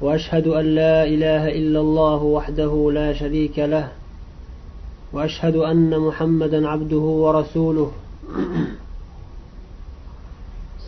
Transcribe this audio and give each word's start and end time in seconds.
وأشهد 0.00 0.46
أن 0.46 0.64
لا 0.64 1.04
إله 1.04 1.48
إلا 1.48 1.80
الله 1.80 2.22
وحده 2.22 2.90
لا 2.92 3.12
شريك 3.12 3.58
له 3.58 3.88
وأشهد 5.12 5.56
أن 5.56 5.98
محمدا 5.98 6.68
عبده 6.68 6.96
ورسوله 6.96 7.90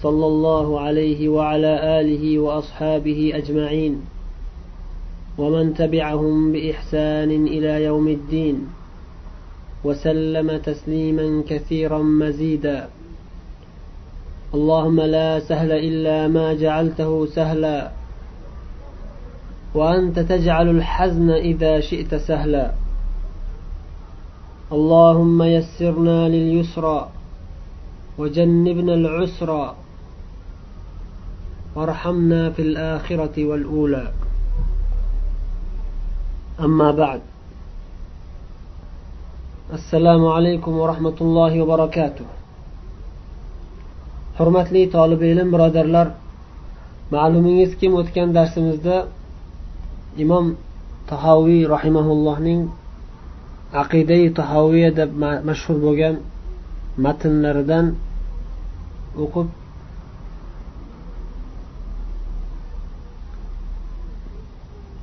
صلى 0.02 0.26
الله 0.26 0.80
عليه 0.80 1.28
وعلى 1.28 2.00
آله 2.00 2.38
وأصحابه 2.38 3.32
أجمعين 3.34 4.00
ومن 5.38 5.74
تبعهم 5.74 6.52
بإحسان 6.52 7.30
إلى 7.46 7.84
يوم 7.84 8.08
الدين 8.08 8.66
وسلم 9.84 10.56
تسليما 10.56 11.42
كثيرا 11.48 11.98
مزيدا. 11.98 12.88
اللهم 14.54 15.00
لا 15.00 15.40
سهل 15.40 15.72
إلا 15.72 16.28
ما 16.28 16.54
جعلته 16.54 17.26
سهلا. 17.26 17.97
وأنت 19.73 20.19
تجعل 20.19 20.69
الحزن 20.69 21.29
إذا 21.29 21.79
شئت 21.79 22.15
سهلا 22.15 22.71
اللهم 24.71 25.43
يسرنا 25.43 26.29
لليسرى 26.29 27.09
وجنبنا 28.17 28.93
العسرى 28.93 29.75
وارحمنا 31.75 32.49
في 32.49 32.61
الآخرة 32.61 33.45
والأولى 33.45 34.11
أما 36.59 36.91
بعد 36.91 37.21
السلام 39.73 40.25
عليكم 40.25 40.71
ورحمة 40.77 41.17
الله 41.21 41.61
وبركاته 41.61 42.25
hurmatli 44.37 44.89
tolib 44.95 45.21
ilm 45.31 45.49
birodarlar 45.53 46.07
ma'lumingizki 47.15 47.87
o'tgan 47.99 48.29
darsimizda 48.37 48.95
imom 50.17 50.55
tahoviy 51.09 51.67
rahimaullohning 51.67 52.69
aqidai 53.73 54.33
tahoviya 54.39 54.91
deb 54.91 55.11
mashhur 55.49 55.77
bo'lgan 55.85 56.15
matnlaridan 56.97 57.95
o'qib 59.17 59.47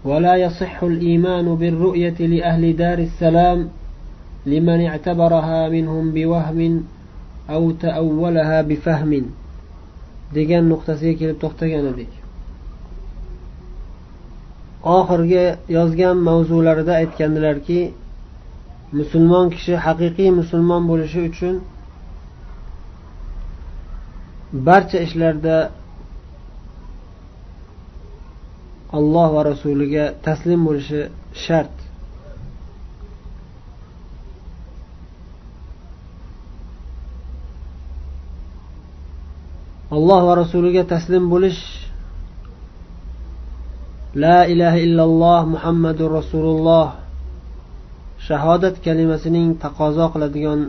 ولا 0.05 0.35
يصح 0.37 0.83
الإيمان 0.83 1.55
بالرؤية 1.55 2.19
لأهل 2.19 2.77
دار 2.77 2.99
السلام 2.99 3.69
لمن 4.47 4.81
اعتبرها 4.87 5.69
منهم 5.69 6.05
بوهم 6.13 6.85
أو 7.51 7.71
تأولها 7.71 8.63
بفهم 8.63 9.13
degan 10.35 10.65
nuqtasiga 10.71 11.19
kelib 11.19 11.37
to'xtagan 11.43 11.85
edik 11.93 12.13
Oxirgi 14.94 15.46
yozgan 15.78 16.18
mavzularida 16.28 16.94
aytgandilarki 17.02 17.80
musulmon 19.00 19.46
kishi 19.56 19.74
haqiqiy 19.86 20.30
musulmon 20.40 20.84
bo'lishi 20.92 21.20
uchun 21.30 21.56
barcha 24.68 24.98
ishlarda 25.08 25.56
alloh 28.98 29.28
va 29.36 29.42
rasuliga 29.52 30.06
taslim 30.28 30.60
bo'lishi 30.68 31.02
shart. 31.46 31.76
Alloh 39.96 40.22
va 40.28 40.34
rasuliga 40.42 40.84
taslim 40.94 41.24
bo'lish 41.34 41.85
la 44.16 44.48
ilaha 44.48 44.78
illalloh 44.86 45.42
muhammadu 45.54 46.04
rasululloh. 46.18 46.88
Shahodat 48.28 48.76
kalimasining 48.86 49.48
taqozo 49.64 50.06
qiladigan 50.14 50.60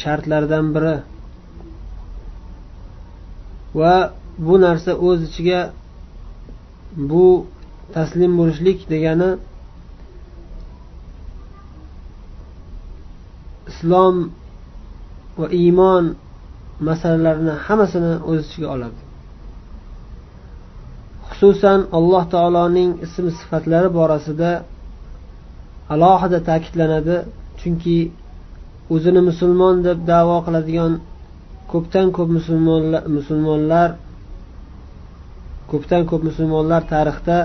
shartlaridan 0.00 0.66
biri. 0.74 0.96
Va 3.78 3.94
bu 4.46 4.54
narsa 4.64 4.92
o'z 5.08 5.20
ichiga 5.28 5.60
bu 7.10 7.26
taslim 7.94 8.32
bo'lishlik 8.40 8.78
degani 8.92 9.30
islom 13.70 14.16
va 15.38 15.46
iymon 15.62 16.04
masalalarini 16.88 17.54
hammasini 17.66 18.12
o'z 18.30 18.40
ichiga 18.48 18.68
oladi. 18.76 19.07
Xususan 21.38 21.80
alloh 21.98 22.24
taoloning 22.34 22.90
ism 23.04 23.26
sifatlari 23.38 23.88
borasida 23.98 24.50
alohida 25.94 26.38
ta'kidlanadi. 26.48 27.16
Chunki 27.60 27.98
o'zini 28.94 29.20
musulmon 29.30 29.76
deb 29.86 29.98
davo 30.12 30.36
qiladigan 30.46 30.92
ko'pdan 31.72 32.06
ko'p 32.16 32.28
musulmonlar 32.38 33.02
musulmonlar 33.16 33.88
ko'pdan 35.70 36.02
ko'p 36.10 36.22
musulmonlar 36.28 36.82
tarixda 36.92 37.38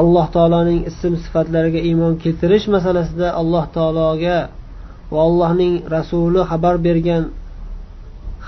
alloh 0.00 0.26
taoloning 0.36 0.80
ism 0.90 1.12
sifatlariga 1.24 1.80
iymon 1.88 2.14
keltirish 2.22 2.66
masalasida 2.74 3.28
alloh 3.40 3.64
taologa 3.76 4.38
va 5.12 5.20
allohning 5.28 5.74
rasuli 5.96 6.40
xabar 6.50 6.74
bergan 6.86 7.24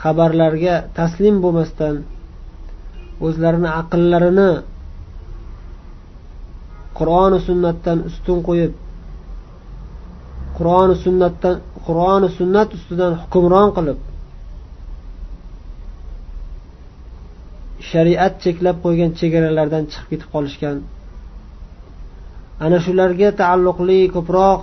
xabarlarga 0.03 0.75
taslim 0.99 1.35
bo'lmasdan 1.45 1.95
o'zlarini 3.27 3.71
aqllarini 3.81 4.51
qur'oni 6.99 7.39
sunnatdan 7.49 7.99
ustun 8.11 8.39
qo'yib 8.49 8.73
qur'oni 10.57 10.95
sunnatdan 11.05 11.57
qur'oni 11.87 12.29
sunnat 12.39 12.69
ustidan 12.77 13.13
hukmron 13.23 13.69
qilib 13.77 13.99
shariat 17.91 18.35
cheklab 18.45 18.77
qo'ygan 18.85 19.11
chegaralardan 19.21 19.85
chiqib 19.93 20.09
ketib 20.13 20.29
qolishgan. 20.35 20.77
Ana 22.65 22.79
shularga 22.85 23.29
taalluqli 23.41 24.01
ko'proq 24.17 24.61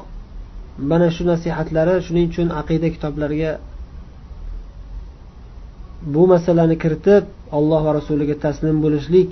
mana 0.91 1.07
shu 1.15 1.23
nasihatlari 1.31 1.95
shuning 2.05 2.25
uchun 2.31 2.47
aqida 2.61 2.87
kitoblariga 2.95 3.51
bu 6.01 6.27
masalani 6.33 6.77
kiritib 6.83 7.23
alloh 7.57 7.81
va 7.85 7.91
rasuliga 7.99 8.35
taslim 8.45 8.77
bo'lishlik 8.85 9.31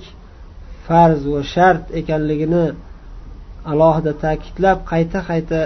farz 0.88 1.22
va 1.34 1.42
shart 1.54 1.84
ekanligini 2.02 2.66
alohida 3.72 4.14
ta'kidlab 4.24 4.80
qayta 4.92 5.20
qayta 5.30 5.60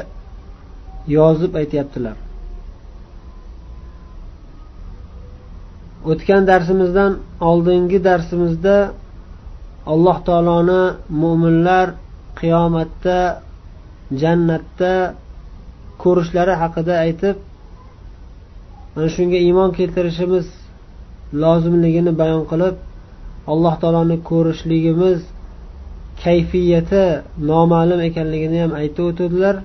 yozib 1.18 1.54
aytyaptilar. 1.62 2.18
O'tgan 6.12 6.44
darsimizdan 6.52 7.12
oldingi 7.50 8.00
darsimizda 8.10 8.78
alloh 9.94 10.18
taoloni 10.28 10.84
mo'minlar 11.22 11.88
qiyomatda 12.40 13.20
jannatda 14.22 14.94
ko'rishlari 16.04 16.54
haqida 16.62 16.94
aytib 17.06 17.36
mana 18.94 19.10
shunga 19.16 19.40
iymon 19.48 19.70
keltirishimiz 19.80 20.46
lozimligini 21.44 22.12
bayon 22.22 22.44
qilib 22.52 22.76
alloh 23.52 23.74
taoloni 23.82 24.18
ko'rishligimiz 24.30 25.20
kayfiyati 26.24 27.04
noma'lum 27.52 28.00
ekanligini 28.10 28.58
ham 28.64 28.72
aytib 28.82 29.04
o'tadilar 29.12 29.56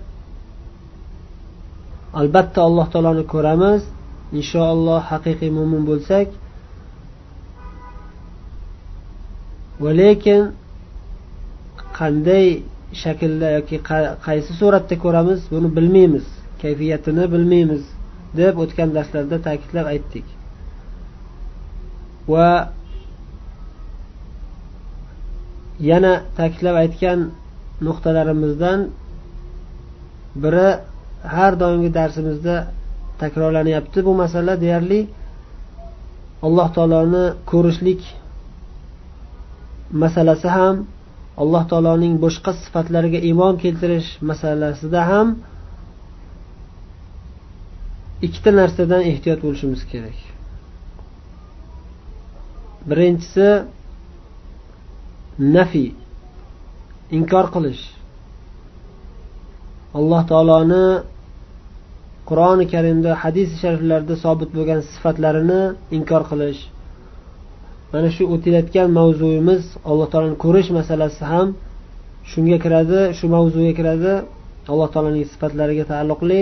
albatta 2.20 2.58
alloh 2.69 2.87
taoloni 2.93 3.25
ko'ramiz. 3.34 3.81
Inshaalloh 4.38 5.00
haqiqiy 5.11 5.50
mo'min 5.58 5.82
bo'lsak. 5.90 6.28
Va 9.82 9.90
lekin 10.00 10.40
qanday 11.99 12.46
shaklda 13.02 13.49
yoki 13.56 13.76
qaysi 14.26 14.52
suratda 14.61 14.94
ko'ramiz 15.05 15.40
buni 15.55 15.69
bilmaymiz. 15.76 16.26
Kayfiyatini 16.62 17.25
bilmaymiz 17.34 17.82
deb 18.40 18.55
o'tgan 18.62 18.88
darslarda 18.96 19.37
ta'kidlab 19.46 19.87
aytdik. 19.94 20.26
Va 22.32 22.49
yana 25.91 26.12
ta'kidlab 26.37 26.76
aytgan 26.82 27.19
nuqtalarimizdan 27.87 28.81
biri 30.43 30.69
har 31.37 31.53
doimgi 31.62 31.91
darsimizda 31.99 32.56
takrorlanyapti 33.23 33.99
bu 34.06 34.12
masala 34.23 34.53
deyarli 34.65 35.00
alloh 36.47 36.69
taoloni 36.76 37.25
ko'rishlik 37.50 38.03
masalasi 40.03 40.49
ham 40.56 40.76
alloh 41.43 41.62
taoloning 41.71 42.15
boshqa 42.25 42.50
sifatlariga 42.65 43.21
iymon 43.29 43.55
keltirish 43.62 44.09
masalasida 44.31 45.00
ham 45.11 45.29
ikkita 48.26 48.50
narsadan 48.61 49.03
ehtiyot 49.11 49.41
bo'lishimiz 49.44 49.82
kerak. 49.93 50.34
Birinchisi 52.89 53.49
nafiy 55.57 55.89
inkor 57.17 57.47
qilish. 57.55 57.85
Alloh 59.99 60.23
taoloni 60.31 60.87
qur'oni 62.29 62.65
karimda 62.73 63.11
hadis 63.23 63.49
shariflarda 63.61 64.15
sobit 64.25 64.51
bo'lgan 64.57 64.81
sifatlarini 64.93 65.63
inkor 65.97 66.23
qilish. 66.31 66.61
Mana 67.93 68.09
shu 68.17 68.23
o'tayotgan 68.35 68.89
mavzuyimiz 68.99 69.63
alloh 69.91 70.07
taoloni 70.13 70.37
ko'rish 70.45 70.71
masalasi 70.79 71.23
ham 71.33 71.49
shunga 72.31 72.59
kiradi 72.65 73.01
shu 73.19 73.27
mavzuga 73.35 73.73
kiradi. 73.79 74.13
Alloh 74.73 74.89
taoloning 74.95 75.27
sifatlariga 75.33 75.85
taalluqli 75.93 76.41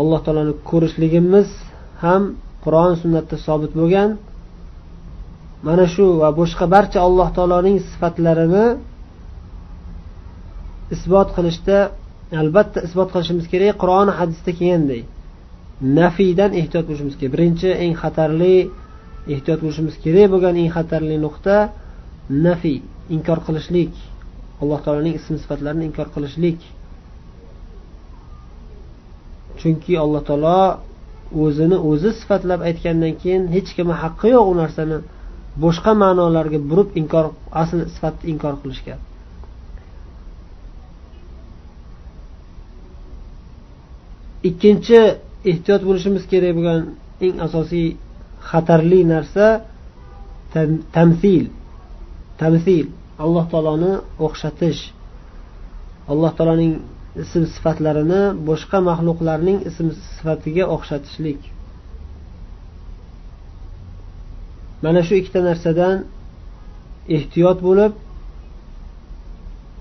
alloh 0.00 0.20
taoloni 0.24 0.54
ko'rishligimiz 0.70 1.48
ham 2.04 2.22
qur'on 2.64 2.92
sunnatda 3.02 3.36
sobit 3.46 3.72
bo'lgan 3.80 4.08
mana 5.66 5.86
shu 5.94 6.06
va 6.22 6.28
boshqa 6.40 6.66
barcha 6.74 6.98
alloh 7.08 7.28
taoloning 7.36 7.78
sifatlarini 7.90 8.66
isbot 10.94 11.28
qilishda 11.36 11.78
albatta 12.42 12.78
isbot 12.86 13.08
qilishimiz 13.14 13.46
kerak 13.52 13.74
qur'oni 13.82 14.12
hadisda 14.18 14.50
kelganday. 14.58 15.02
Nafiydan 15.98 16.50
ehtiyot 16.60 16.84
bo'lishimiz 16.88 17.14
kerak. 17.18 17.32
Birinchi 17.34 17.68
eng 17.84 17.94
xatarli 18.02 18.56
ehtiyot 19.34 19.60
bo'lishimiz 19.64 19.94
kerak 20.04 20.26
bo'lgan 20.32 20.54
eng 20.62 20.70
xatarli 20.76 21.16
nuqta 21.26 21.56
nafiy 22.46 22.78
inkor 23.16 23.38
qilishlik. 23.46 23.92
Alloh 24.62 24.78
taoloning 24.84 25.14
ism 25.20 25.34
sifatlarini 25.42 25.84
inkor 25.90 26.08
qilishlik. 26.14 26.58
Chunki 29.60 29.92
alloh 30.04 30.22
taolo 30.28 30.60
o'zini 31.44 31.76
o'zi 31.90 32.10
sifatlab 32.20 32.60
aytgandan 32.68 33.14
keyin 33.22 33.42
hech 33.54 33.70
kimni 33.76 33.94
haqqi 34.02 34.28
yo'q 34.34 34.46
u 34.52 34.54
narsani 34.62 34.98
boshqa 35.62 35.92
ma'nolarga 36.02 36.58
burib 36.70 36.88
inkor 37.00 37.26
asl 37.62 37.78
sifatni 37.94 38.26
inkor 38.32 38.54
qilishgan. 38.62 39.00
Ikkinchi 44.48 45.00
ehtiyot 45.50 45.82
bo'lishimiz 45.88 46.24
kerak 46.32 46.52
bo'lgan 46.58 46.80
eng 47.24 47.34
asosiy 47.46 47.88
xatarli 48.50 49.00
narsa 49.12 49.46
tamsil 50.96 51.44
tamsil 52.40 52.86
alloh 53.24 53.44
taoloni 53.52 53.92
o'xshatish. 54.26 54.80
Alloh 56.12 56.32
taoloning 56.38 56.74
ism 57.24 57.42
sifatlarini 57.54 58.22
boshqa 58.48 58.78
maxluqlarning 58.88 59.58
ism 59.70 59.86
sifatiga 60.16 60.64
o'xshatishlik. 60.74 61.40
Mana 64.84 65.00
shu 65.06 65.14
ikkita 65.20 65.40
narsadan 65.48 65.96
ehtiyot 67.16 67.58
bo'lib 67.68 67.92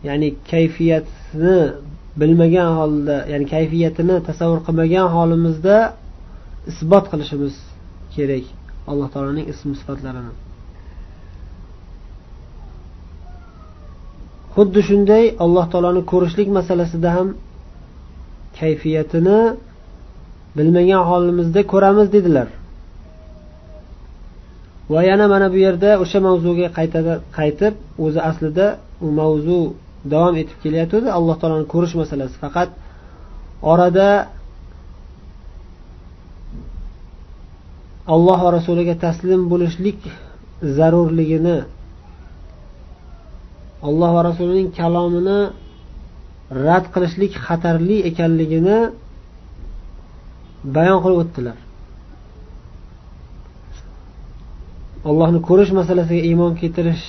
ya'ni 0.07 0.29
kayfiyatni 0.51 1.57
bilmagan 2.21 2.69
holda 2.79 3.17
ya'ni 3.31 3.45
kayfiyatini 3.55 4.15
tasavvur 4.29 4.59
qilmagan 4.67 5.07
holimizda 5.15 5.77
isbot 6.71 7.05
qilishimiz 7.11 7.55
kerak 8.15 8.45
alloh 8.91 9.07
taoloning 9.13 9.45
ism 9.53 9.69
sifatlarini. 9.79 10.33
Xuddi 14.55 14.81
shunday 14.89 15.23
alloh 15.43 15.65
taoloni 15.71 16.01
ko'rishlik 16.11 16.49
masalasida 16.57 17.09
ham 17.17 17.27
kayfiyatini 18.59 19.39
bilmagan 20.57 21.03
holimizda 21.09 21.61
ko'ramiz 21.71 22.07
dedilar. 22.15 22.47
Va 24.93 25.01
yana 25.09 25.25
mana 25.33 25.47
bu 25.53 25.57
yerda 25.65 25.89
o'sha 26.03 26.19
mavzuga 26.27 26.67
qaytib 27.37 27.73
o'zi 28.05 28.19
aslida 28.29 28.67
u 29.05 29.07
mavzu 29.19 29.59
davom 30.13 30.35
etib 30.41 30.57
kelayotgandi 30.63 31.09
alloh 31.17 31.35
taoloni 31.41 31.67
ko'rish 31.73 31.95
masalasi. 32.01 32.35
Faqat 32.43 32.69
orada 33.71 34.09
alloh 38.15 38.39
va 38.45 38.49
rasuliga 38.57 38.95
taslim 39.05 39.41
bo'lishlik 39.51 39.99
zarurligini 40.77 41.57
alloh 43.87 44.09
va 44.15 44.21
rasulining 44.29 44.69
kalomini 44.79 45.39
rad 46.67 46.85
qilishlik 46.93 47.33
xatarli 47.45 47.97
ekanligini 48.09 48.77
bayon 50.75 50.99
qilib 51.03 51.19
o'tdilar. 51.23 51.57
Allohni 55.09 55.39
ko'rish 55.49 55.71
masalasiga 55.79 56.23
iymon 56.29 56.53
keltirish 56.61 57.05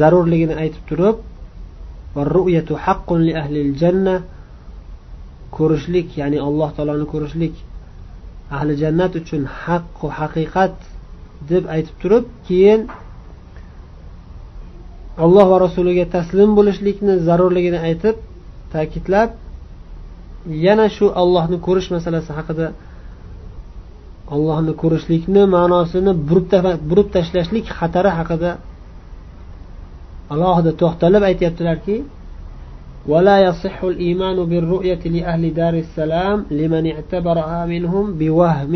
zarurligini 0.00 0.54
aytib 0.62 0.82
turib 0.90 1.16
ko'rishlik 5.56 6.08
ya'ni 6.20 6.38
alloh 6.48 6.68
taoloni 6.76 7.06
ko'rishlik 7.12 7.54
ahli 8.56 8.72
jannat 8.82 9.12
uchun 9.20 9.42
haqqu 9.62 10.06
haqiqat 10.18 10.76
deb 11.50 11.64
aytib 11.74 11.96
turib 12.02 12.24
keyin 12.48 12.80
alloh 15.24 15.46
va 15.52 15.56
rasuliga 15.66 16.04
taslim 16.16 16.50
bo'lishlikni 16.58 17.14
zarurligini 17.28 17.78
aytib 17.88 18.16
ta'kidlab 18.74 19.30
yana 20.66 20.86
shu 20.96 21.06
ollohni 21.22 21.58
ko'rish 21.66 21.88
masalasi 21.96 22.30
haqida 22.38 22.66
ollohni 24.35 24.73
ko'rishlikni 24.81 25.43
ma'nosini 25.55 26.11
burib 26.89 27.07
tashlashlik 27.15 27.65
xatari 27.77 28.11
haqida 28.17 28.51
alohida 30.33 30.71
to'xtalib 30.81 31.23
aytyaptilarki 31.29 31.97
ولا 33.11 33.37
يصح 33.47 33.83
الإيمان 33.83 34.37
بالرؤية 34.45 35.03
لأهل 35.15 35.43
دار 35.53 35.73
السلام 35.73 36.37
لمن 36.51 36.83
اعتبرها 36.91 37.65
منهم 37.65 38.05
بوهم 38.19 38.73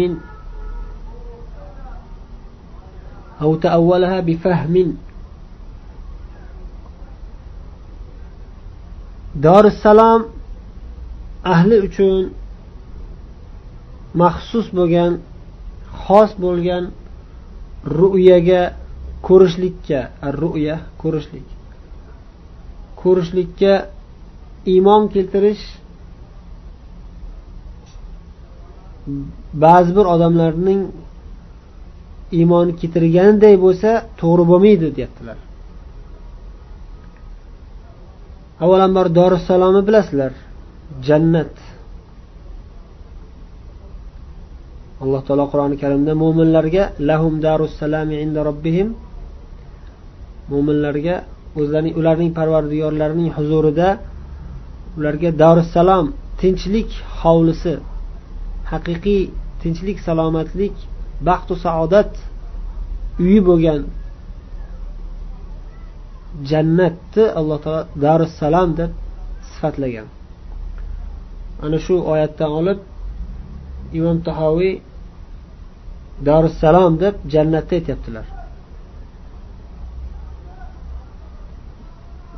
أو 3.42 3.56
تأولها 3.56 4.20
بفهم 4.20 4.76
dorissalom 9.36 10.22
ahli 11.44 11.76
uchun 11.88 12.32
maxsus 14.22 14.68
bo'lgan 14.78 15.20
xos 16.11 16.31
bo'lgan 16.45 16.85
ru'yaga 17.99 18.63
ko'rishlikka 19.27 20.01
ru'ya 20.41 20.77
ko'rishlik. 21.03 21.47
Ko'rishlikka 23.03 23.75
iymon 24.75 25.03
keltirish 25.15 25.65
ba'zi 29.65 29.91
bir 29.99 30.07
odamlarning 30.15 30.83
iymoni 32.39 32.73
keltirganiday 32.81 33.55
bo'lsa 33.65 33.91
to'g'ri 34.21 34.45
bo'lmaydi 34.51 34.89
deyaptilar. 34.97 35.39
Avvalambor 38.65 39.07
dorissalomni 39.19 39.83
bilasizlar 39.89 40.33
jannat. 41.09 41.55
Alloh 45.03 45.21
taolo 45.27 45.45
qur'oni 45.53 45.77
karimda 45.83 46.13
mo'minlarga 46.23 46.85
lahum 47.09 47.35
darussalami 47.47 48.17
inda 48.25 48.41
robbihim 48.49 48.89
mo'minlarga 50.53 51.15
o'zlarining 51.59 51.95
ularning 52.01 52.31
parvardigorlarining 52.39 53.31
huzurida 53.37 53.89
ularga 54.99 55.31
darussalom 55.43 56.07
tinchlik 56.41 56.91
hovlisi 57.21 57.75
haqiqiy 58.73 59.23
tinchlik 59.63 59.99
salomatlik 60.07 60.75
baxtu 61.29 61.55
saodat 61.65 62.13
uyi 63.25 63.41
bo'lgan 63.49 63.81
jannatni 66.51 67.25
alloh 67.39 67.59
taolo 67.65 67.83
darussalom 68.05 68.71
deb 68.81 68.91
sifatlagan. 69.51 70.09
Ana 71.65 71.79
shu 71.87 71.95
oyatdan 72.13 72.51
olib 72.61 72.79
imom 73.99 74.19
tahoviy 74.29 74.75
darussalom 76.29 76.93
deb 77.03 77.15
jannatni 77.33 77.75
aytyaptilar. 77.79 78.27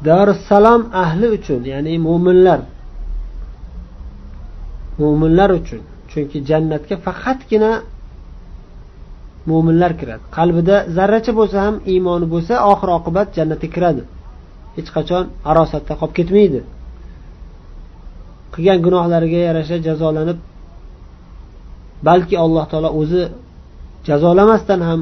Darussalom 0.08 0.82
ahli 1.04 1.26
uchun 1.36 1.60
ya'ni 1.72 1.94
mo'minlar 2.06 2.60
mo'minlar 5.00 5.50
uchun 5.60 5.82
chunki 6.10 6.38
jannatga 6.50 6.96
faqatgina 7.06 7.72
mo'minlar 9.50 9.92
kiradi. 10.00 10.24
Qalbida 10.36 10.76
zarracha 10.96 11.32
bo'lsa 11.38 11.58
ham 11.66 11.76
iymoni 11.92 12.26
bo'lsa 12.34 12.54
oxir 12.72 12.88
oqibat 12.98 13.28
jannatga 13.36 13.68
kiradi. 13.74 14.02
Hech 14.76 14.90
qachon 14.96 15.24
arosatda 15.50 15.92
qolib 16.00 16.14
ketmaydi. 16.18 16.60
Qilgan 18.54 18.78
gunohlariga 18.86 19.40
yarasha 19.48 19.76
jazolanib 19.86 20.38
balki 22.08 22.34
alloh 22.44 22.64
taolo 22.72 22.90
o'zi 23.00 23.22
jazolamasdan 24.08 24.80
ham 24.88 25.00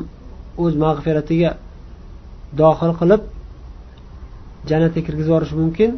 o'z 0.62 0.74
mag'firatiga 0.84 1.50
dohil 2.60 2.92
qilib 3.00 3.22
jannatga 4.70 5.00
kirgizib 5.06 5.30
yuborishi 5.30 5.56
mumkin. 5.62 5.90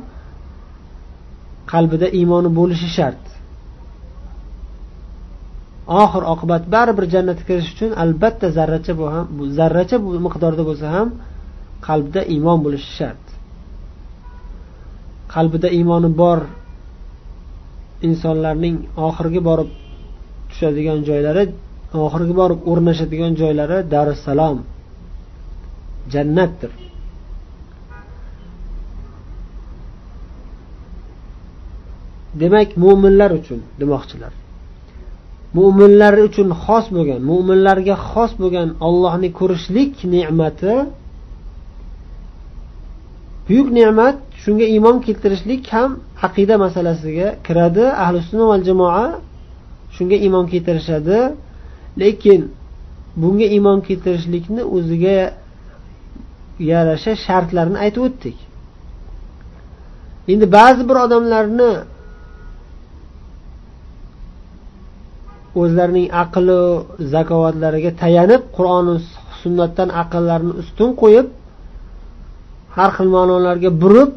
Qalbida 1.72 2.06
iymoni 2.18 2.50
bo'lishi 2.58 2.88
shart. 2.96 3.22
Oxir 6.02 6.22
oqibat 6.32 6.62
baribir 6.74 7.04
jannatga 7.14 7.44
kirish 7.48 7.70
uchun 7.74 7.90
albatta 8.02 8.46
zarracha 8.56 8.92
bu 9.00 9.04
ham 9.14 9.26
zarracha 9.58 9.96
bu 10.04 10.08
miqdorda 10.26 10.62
bo'lsa 10.68 10.86
ham 10.96 11.08
qalbda 11.88 12.20
iymon 12.34 12.58
bo'lishi 12.64 12.90
shart. 12.98 13.24
Qalbida 15.34 15.68
iymoni 15.78 16.10
bor 16.22 16.38
insonlarning 18.08 18.76
oxirgi 19.06 19.40
borib 19.48 19.70
tushadigan 20.50 20.98
joylari 21.08 21.44
oxirgi 22.00 22.34
borib 22.40 22.60
o'rnashadigan 22.70 23.32
joylari 23.40 23.78
darussalom 23.94 24.58
jannatdir. 26.12 26.72
Demak 32.40 32.70
mo'minlar 32.84 33.30
uchun 33.40 33.60
demoqchilar. 33.80 34.32
Mo'minlar 35.58 36.14
uchun 36.28 36.48
xos 36.64 36.86
bo'lgan 36.96 37.20
mo'minlarga 37.30 37.96
xos 38.10 38.32
bo'lgan 38.42 38.68
ollohni 38.88 39.28
ko'rishlik 39.38 39.92
ne'mati 40.14 40.74
buyuk 43.46 43.68
ne'mat 43.78 44.16
shunga 44.42 44.66
iymon 44.74 44.96
keltirishlik 45.06 45.62
ham 45.74 45.90
aqida 46.26 46.54
masalasiga 46.64 47.28
kiradi. 47.46 47.84
Ahli 48.04 48.18
sunna 48.28 48.44
va 48.50 48.56
jamoa 48.68 49.06
shunga 49.96 50.16
iymon 50.24 50.44
keltirishadi. 50.52 51.18
Lekin 52.00 52.40
bunga 53.20 53.46
iymon 53.56 53.78
keltirishlikni 53.86 54.62
o'ziga 54.76 55.18
yarasha 56.70 57.12
shartlarini 57.26 57.78
aytib 57.84 58.02
o'tdik. 58.08 58.36
Endi 60.32 60.46
ba'zi 60.58 60.82
bir 60.88 60.96
odamlarni 61.04 61.70
o'zlarining 65.60 66.08
aqli 66.22 66.60
zakovatlariga 67.14 67.90
tayanib 68.02 68.42
qur'oni 68.56 68.94
sunnatdan 69.42 69.88
aqllarini 70.02 70.54
ustun 70.62 70.90
qo'yib 71.02 71.26
har 72.76 72.90
xil 72.96 73.08
ma'nolarga 73.16 73.70
burib 73.82 74.10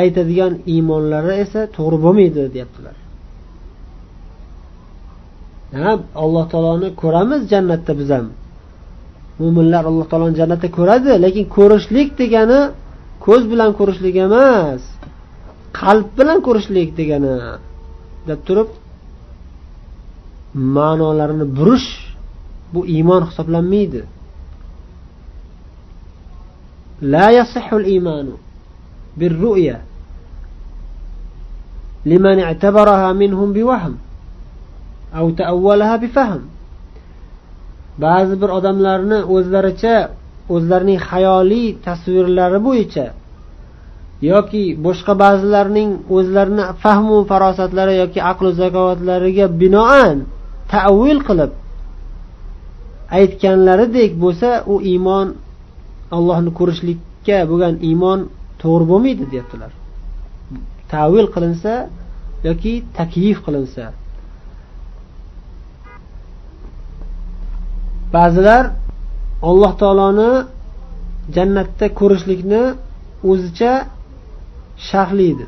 aytadigan 0.00 0.52
iymonlari 0.74 1.32
esa 1.44 1.60
to'g'ri 1.76 1.98
bo'lmaydi 2.04 2.42
deyaptilar. 2.54 2.96
alloh 6.23 6.45
taoloni 6.51 6.89
ko'ramiz 7.01 7.41
jannatda 7.51 7.91
biz 7.99 8.09
ham 8.15 8.27
mo'minlar 9.39 9.83
alloh 9.89 10.05
taoloni 10.11 10.35
jannatda 10.41 10.67
ko'radi 10.77 11.11
lekin 11.25 11.45
ko'rishlik 11.57 12.09
degani 12.21 12.59
ko'z 13.25 13.43
bilan 13.51 13.69
ko'rishlik 13.79 14.15
emas 14.27 14.81
qalb 15.79 16.07
bilan 16.19 16.37
ko'rishlik 16.47 16.89
degani 16.99 17.35
deb 18.29 18.39
turib 18.47 18.69
ma'nolarini 20.77 21.45
burish 21.57 21.89
bu 22.73 22.79
iymon 22.95 23.21
hisoblanmaydi 23.29 24.01
لا 27.01 27.31
يصح 27.31 27.73
الإيمان 27.73 28.27
بالرؤيا 29.17 29.81
لمن 32.05 32.39
اعتبرها 32.39 33.13
منهم 33.13 33.53
بوهم 33.53 33.57
أو 33.57 33.57
تأولها 33.57 33.59
بفهم 33.61 34.04
ba'zi 38.04 38.34
bir 38.42 38.50
odamlarni 38.58 39.18
o'zlaricha 39.34 39.96
o'zlarining 40.54 41.00
xayoliy 41.10 41.68
tasvirlari 41.86 42.58
bo'yicha 42.68 43.06
yoki 44.30 44.64
boshqa 44.86 45.12
ba'zilarning 45.24 45.90
o'zlarini 46.16 46.64
fahmu 46.82 47.16
farosatlari 47.30 47.94
yoki 48.02 48.20
aqlu 48.30 48.48
zakovatlariga 48.62 49.46
binoan 49.62 50.16
tavil 50.74 51.18
qilib 51.28 51.52
aytganlaridek 53.18 54.10
bo'lsa 54.22 54.48
u 54.72 54.74
iymon 54.92 55.26
allohni 56.16 56.50
ko'rishlikka 56.58 57.38
bo'lgan 57.50 57.74
iymon 57.88 58.20
to'g'ri 58.62 58.84
bo'lmaydi 58.90 59.24
deyaptilar. 59.32 59.70
Tavil 60.92 61.26
qilinsa 61.34 61.72
yoki 62.48 62.72
taklif 62.98 63.38
qilinsa. 63.46 63.84
Ba'zilar 68.14 68.64
alloh 69.48 69.72
taoloni 69.82 70.30
jannatda 71.36 71.86
ko'rishlikni 72.00 72.62
o'zicha 73.30 73.72
sharhlaydi 74.88 75.46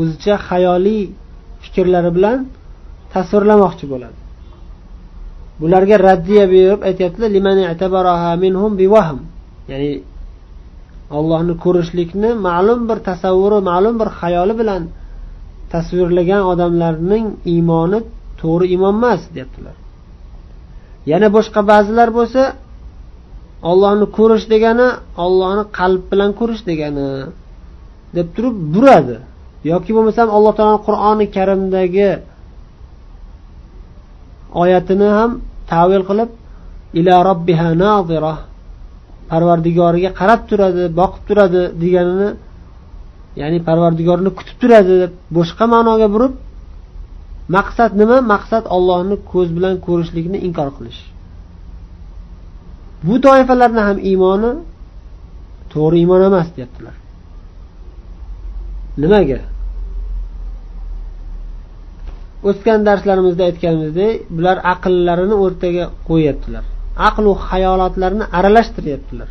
o'zicha 0.00 0.34
xayoliy 0.48 1.02
fikrlari 1.62 2.10
bilan 2.16 2.38
tasvirlamoqchi 3.14 3.84
bo'ladi. 3.92 4.18
Bularga 5.60 5.96
raddiya 6.08 6.44
berib 6.54 6.80
aytyaptilar 6.88 7.30
ya'ni 9.70 9.90
ollohni 11.18 11.54
ko'rishlikni 11.64 12.30
ma'lum 12.48 12.80
bir 12.88 12.98
tasavvuri 13.08 13.58
ma'lum 13.70 13.94
bir 14.00 14.08
xayoli 14.20 14.54
bilan 14.60 14.82
tasvirlagan 15.72 16.42
odamlarning 16.52 17.26
iymoni 17.52 17.98
to'g'ri 18.40 18.64
iymon 18.74 18.94
emas 19.00 19.20
deyaptilar. 19.34 19.76
Yana 21.12 21.28
boshqa 21.36 21.60
ba'zilar 21.70 22.08
bo'lsa 22.18 22.42
ollohni 23.70 24.06
ko'rish 24.18 24.46
degani 24.52 24.88
ollohni 25.24 25.64
qalb 25.78 26.02
bilan 26.10 26.30
ko'rish 26.40 26.62
degani 26.70 27.08
deb 28.16 28.26
turib 28.36 28.56
buradi. 28.74 29.16
Yoki 29.72 29.90
bo'lmasam 29.96 30.28
alloh 30.36 30.52
taoloni 30.58 30.80
qur'oni 30.86 31.26
karimdagi 31.36 32.10
oyatini 34.62 35.08
ham 35.18 35.30
tavil 35.72 36.02
qilib 36.08 36.30
ila 36.98 37.14
robbiha 37.28 37.68
nazira 37.84 38.34
parvardigoriga 39.30 40.10
qarab 40.20 40.40
turadi 40.50 40.84
boqib 41.00 41.22
turadi 41.28 41.62
deganini 41.82 42.28
ya'ni 43.40 43.58
parvardigorni 43.68 44.30
kutib 44.38 44.56
turadi 44.62 44.94
deb 45.02 45.12
boshqa 45.36 45.64
ma'noga 45.74 46.06
burib 46.14 46.32
maqsad 47.54 47.90
nima? 48.00 48.16
Maqsad 48.32 48.64
ollohni 48.76 49.16
ko'z 49.32 49.48
bilan 49.56 49.74
ko'rishlikni 49.86 50.38
inkor 50.48 50.68
qilish. 50.76 51.00
Bu 53.06 53.14
toifalarni 53.26 53.82
ham 53.88 53.98
iymoni 54.10 54.52
to'g'ri 55.72 55.96
iymon 56.02 56.22
emas 56.28 56.48
deyaptilar. 56.56 56.96
Nimaga? 59.02 59.40
O'tgan 62.48 62.80
darslarimizda 62.88 63.42
aytganimizdek 63.48 64.12
bular 64.36 64.56
aqllarini 64.72 65.36
o'rtaga 65.44 65.84
qo'yyaptilar. 66.08 66.64
Aqlu 67.08 67.30
hayolotlarni 67.48 68.24
aralashtiryaptilar. 68.38 69.28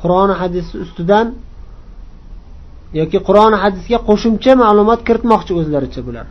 Qur'oni 0.00 0.34
hadisi 0.42 0.74
ustidan 0.84 1.26
yoki 3.00 3.18
qur'oni 3.28 3.56
hadisga 3.64 3.98
qo'shimcha 4.08 4.52
ma'lumot 4.62 5.00
kiritmoqchi 5.08 5.52
o'zlaricha 5.60 6.00
bular. 6.08 6.26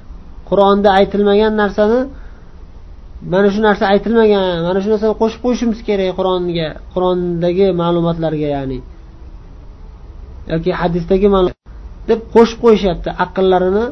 Qur'onda 0.51 0.89
aytilmagan 1.00 1.53
narsani 1.62 2.00
mana 3.34 3.50
shu 3.53 3.60
narsa 3.67 3.84
aytilmagan 3.93 4.43
mana 4.67 4.79
shu 4.84 4.89
narsani 4.93 5.13
qo'shib 5.22 5.39
qo'yishimiz 5.46 5.79
kerak 5.88 6.10
qur'onga 6.20 6.67
qur'ondagi 6.93 7.67
ma'lumotlarga 7.81 8.50
ya'ni. 8.58 8.79
Yoki 10.51 10.72
hadisdagi 10.81 11.27
deb 12.10 12.20
qo'shib 12.36 12.60
qo'yishyapti 12.63 13.10
aqllarini 13.25 13.86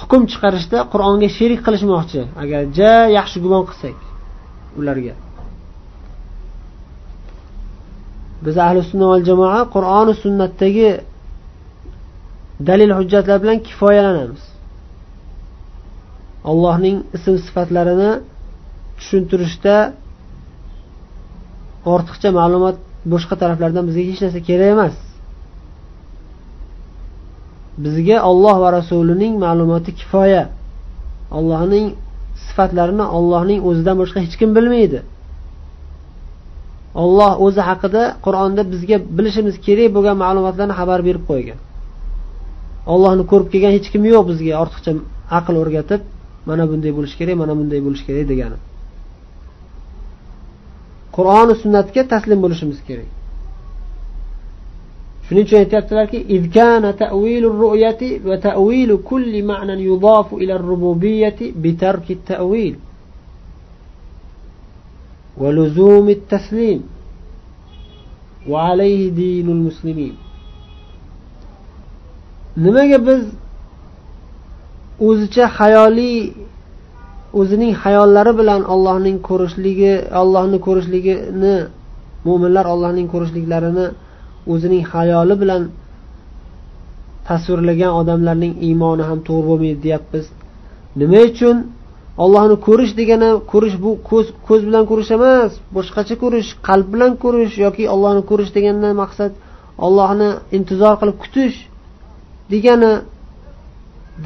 hukm 0.00 0.22
chiqarishda 0.30 0.78
qur'onga 0.92 1.28
sherik 1.36 1.60
qilishmoqchi. 1.66 2.20
Agar 2.42 2.60
ja 2.78 2.92
yaxshi 3.18 3.38
gumon 3.44 3.62
qilsak 3.70 3.96
ularga. 4.80 5.14
Biz 8.44 8.56
ahli 8.66 8.80
sunna 8.90 9.06
val 9.12 9.22
jamoa 9.30 9.60
qur'oni 9.74 10.14
sunnatdagi 10.22 10.88
dalil 12.68 12.90
hujjatlar 12.98 13.38
bilan 13.42 13.58
kifoyalanamiz. 13.66 14.42
Allohning 16.50 16.96
ism 17.16 17.34
sifatlarini 17.46 18.10
tushuntirishda 18.98 19.76
ortiqcha 21.94 22.28
ma'lumot 22.40 22.76
boshqa 23.12 23.34
taraflardan 23.42 23.84
bizga 23.88 24.02
hech 24.10 24.20
narsa 24.24 24.40
kerak 24.48 24.68
emas. 24.76 24.94
Bizga 27.84 28.16
olloh 28.30 28.56
va 28.64 28.68
rasulining 28.78 29.34
ma'lumoti 29.44 29.90
kifoya. 30.00 30.44
Allohning 31.38 31.86
sifatlarini 32.46 33.06
ollohning 33.18 33.60
o'zidan 33.68 33.96
boshqa 34.02 34.18
hech 34.24 34.34
kim 34.40 34.50
bilmaydi. 34.56 35.00
Olloh 37.02 37.32
o'zi 37.46 37.62
haqida 37.68 38.02
qur'onda 38.24 38.62
bizga 38.72 38.96
bilishimiz 39.16 39.56
kerak 39.66 39.88
bo'lgan 39.96 40.16
ma'lumotlarni 40.24 40.74
xabar 40.80 41.00
berib 41.08 41.24
qo'ygan. 41.30 41.58
Ollohni 42.92 43.24
ko'rib 43.30 43.48
kelgan 43.52 43.72
hech 43.76 43.88
kim 43.92 44.02
yo'q 44.12 44.24
bizga 44.30 44.52
ortiqcha 44.62 44.92
aql 45.38 45.54
o'rgatib 45.62 46.02
mana 46.49 46.63
bunday 46.71 46.91
bo'lishi 46.97 47.15
kerak 47.19 47.35
mana 47.41 47.53
bunday 47.59 47.79
bo'lishi 47.85 48.05
kerak 48.07 48.25
degani 48.31 48.57
qur'oni 51.15 51.53
sunnatga 51.63 52.01
taslim 52.13 52.39
bo'lishimiz 52.43 52.79
kerak 52.87 53.09
shuning 55.25 55.43
uchun 55.47 55.57
aytyaptilarki 55.63 56.19
وتأويل 58.25 58.97
كل 59.09 59.43
معنى 59.43 59.73
يضاف 59.83 60.33
إلى 60.33 60.53
الربوبية 60.55 61.39
بترك 61.63 62.11
التأويل 62.11 62.75
ولزوم 65.37 66.09
التسليم 66.09 66.81
وعليه 68.49 69.09
دين 69.09 69.49
المسلمين 69.49 70.15
nimaga 72.57 72.97
biz 73.07 73.21
o'zicha 75.06 75.44
xayoliy 75.58 76.18
o'zining 77.40 77.72
hayollari 77.82 78.32
bilan 78.40 78.62
ollohning 78.74 79.16
ko'rishligi 79.28 79.92
ollohni 80.22 80.58
ko'rishligini 80.66 81.56
mo'minlar 82.26 82.66
ollohning 82.74 83.06
ko'rishliklarini 83.12 83.86
o'zining 84.52 84.84
hayoli 84.92 85.34
bilan 85.42 85.62
tasvirlagan 87.28 87.92
odamlarning 88.00 88.54
iymoni 88.68 89.02
ham 89.08 89.18
to'g'ri 89.28 89.46
bo'lmaydi 89.50 89.80
deyapmiz. 89.86 90.26
Nima 91.00 91.20
uchun? 91.30 91.56
Ollohni 92.24 92.56
ko'rish 92.66 92.92
degani 93.00 93.30
ko'rish 93.52 93.76
bu 93.84 93.90
ko'z 94.10 94.26
ko'z 94.48 94.60
bilan 94.68 94.84
ko'rish 94.90 95.10
emas 95.18 95.52
boshqacha 95.76 96.14
ko'rish 96.22 96.48
qalb 96.68 96.86
bilan 96.94 97.12
ko'rish 97.22 97.54
yoki 97.64 97.84
ollohni 97.94 98.22
ko'rish 98.30 98.50
degandan 98.56 98.94
maqsad 99.02 99.32
ollohni 99.86 100.28
intizor 100.56 100.94
qilib 101.00 101.16
kutish 101.22 101.56
degani 102.52 102.92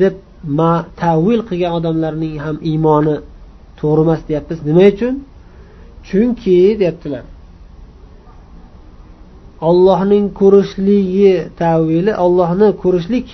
deb 0.01 0.15
ma 0.59 0.73
tavil 1.03 1.41
qilgan 1.49 1.73
odamlarning 1.79 2.35
ham 2.45 2.57
iymoni 2.71 3.17
to'g'ri 3.79 4.01
emas 4.07 4.21
deyapmiz. 4.29 4.59
Nima 4.69 4.85
uchun? 4.93 5.15
Chunki 6.09 6.59
deyaptilar. 6.81 7.25
Ollohning 9.69 10.27
ko'rishligi 10.41 11.35
tavili 11.63 12.13
ollohni 12.25 12.69
ko'rishlik 12.83 13.29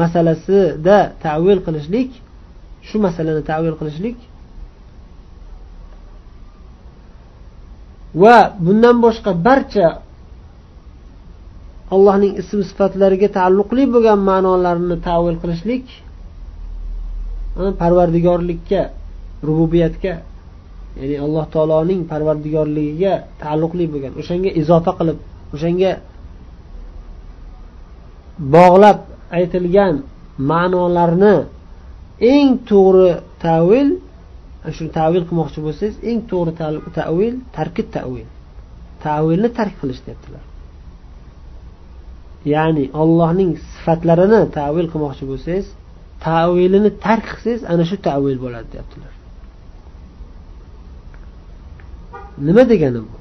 masalasida 0.00 0.98
tavil 1.24 1.58
qilishlik 1.66 2.10
shu 2.88 2.96
masalani 3.06 3.42
tavil 3.50 3.74
qilishlik 3.80 4.18
va 8.22 8.36
bundan 8.64 8.96
boshqa 9.04 9.30
barcha 9.46 9.86
allohning 11.94 12.32
ism 12.40 12.60
sifatlariga 12.70 13.28
taalluqli 13.38 13.84
bo'lgan 13.94 14.18
ma'nolarni 14.30 14.96
tavil 15.08 15.36
qilishlik 15.42 15.84
parvardigorlikka 17.82 18.80
rububiyatga 19.48 20.14
ya'ni 20.98 21.16
alloh 21.26 21.44
taoloning 21.54 22.00
parvardigorligiga 22.12 23.12
taalluqli 23.42 23.84
bo'lgan 23.92 24.12
o'shanga 24.20 24.50
izofa 24.60 24.92
qilib 24.98 25.18
o'shanga 25.54 25.90
bog'lab 28.54 28.98
aytilgan 29.38 29.94
ma'nolarni 30.50 31.34
eng 32.34 32.48
to'g'ri 32.70 33.10
tavil 33.46 33.88
shu 34.76 34.84
tavil 34.98 35.22
qilmoqchi 35.28 35.58
bo'lsangiz 35.66 35.96
eng 36.10 36.18
to'g'ri 36.30 36.52
tavil 36.98 37.34
tarkib 37.56 37.88
tavil. 37.96 38.26
Tavilni 39.04 39.48
tark 39.58 39.74
qilish 39.80 40.00
deyaptilar 40.06 40.47
ya'ni 42.54 42.84
ollohning 43.02 43.50
sifatlarini 43.72 44.40
tavil 44.58 44.86
qilmoqchi 44.92 45.24
bo'lsangiz 45.30 45.66
tavilini 46.26 46.90
tark 47.04 47.26
qilsangiz 47.30 47.62
ana 47.72 47.84
shu 47.90 47.96
tavil 48.08 48.36
bo'ladi 48.44 48.68
deyaptilar. 48.74 49.12
Nima 52.46 52.62
degani 52.72 53.00
bu? 53.08 53.16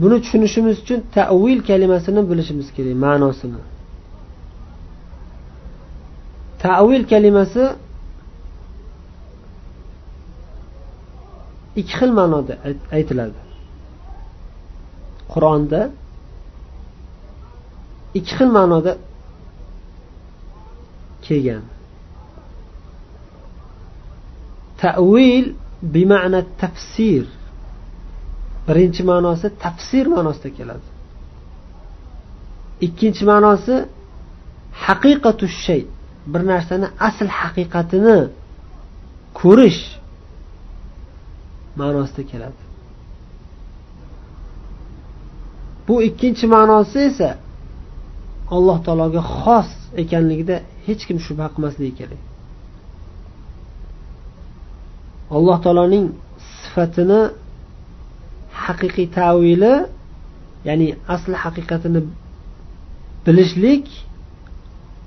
Buni 0.00 0.16
tushunishimiz 0.22 0.76
uchun 0.82 1.00
tavil 1.18 1.60
kalimasini 1.68 2.22
bilishimiz 2.30 2.68
kerak 2.76 2.96
ma'nosini. 3.06 3.62
Tavil 6.64 7.02
kalimasi 7.12 7.64
ikki 11.80 11.94
xil 11.98 12.10
ma'noda 12.18 12.54
aytiladi. 12.96 13.38
Qur'onda 15.32 15.80
ikki 18.18 18.32
xil 18.38 18.50
ma'noda 18.58 18.92
kelgan. 21.26 21.64
Tavil 24.82 25.46
bima'na 25.94 26.40
tafsir. 26.62 27.24
Birinchi 28.66 29.02
ma'nosi 29.10 29.46
tafsir 29.64 30.04
ma'nosida 30.14 30.50
keladi. 30.58 30.88
Ikkinchi 32.86 33.24
ma'nosi 33.32 33.74
haqiqatu 34.86 35.46
shay. 35.64 35.82
Bir 36.32 36.42
narsani 36.52 36.86
asl 37.08 37.28
haqiqatini 37.40 38.18
ko'rish 39.40 39.82
ma'nosida 41.80 42.22
keladi. 42.32 42.67
Bu 45.88 45.94
ikkinchi 46.08 46.46
ma'nosi 46.54 46.98
esa 47.10 47.30
alloh 48.56 48.78
taologa 48.86 49.22
xos 49.40 49.70
ekanligida 50.02 50.56
hech 50.86 51.02
kim 51.08 51.18
shubha 51.26 51.46
qilmasligi 51.54 51.92
kerak. 52.00 52.22
Alloh 55.36 55.58
taoloning 55.64 56.06
sifatini 56.60 57.20
haqiqiy 58.64 59.06
tavili 59.18 59.74
ya'ni 60.68 60.88
asli 61.14 61.36
haqiqatini 61.44 62.00
bilishlik 63.24 63.86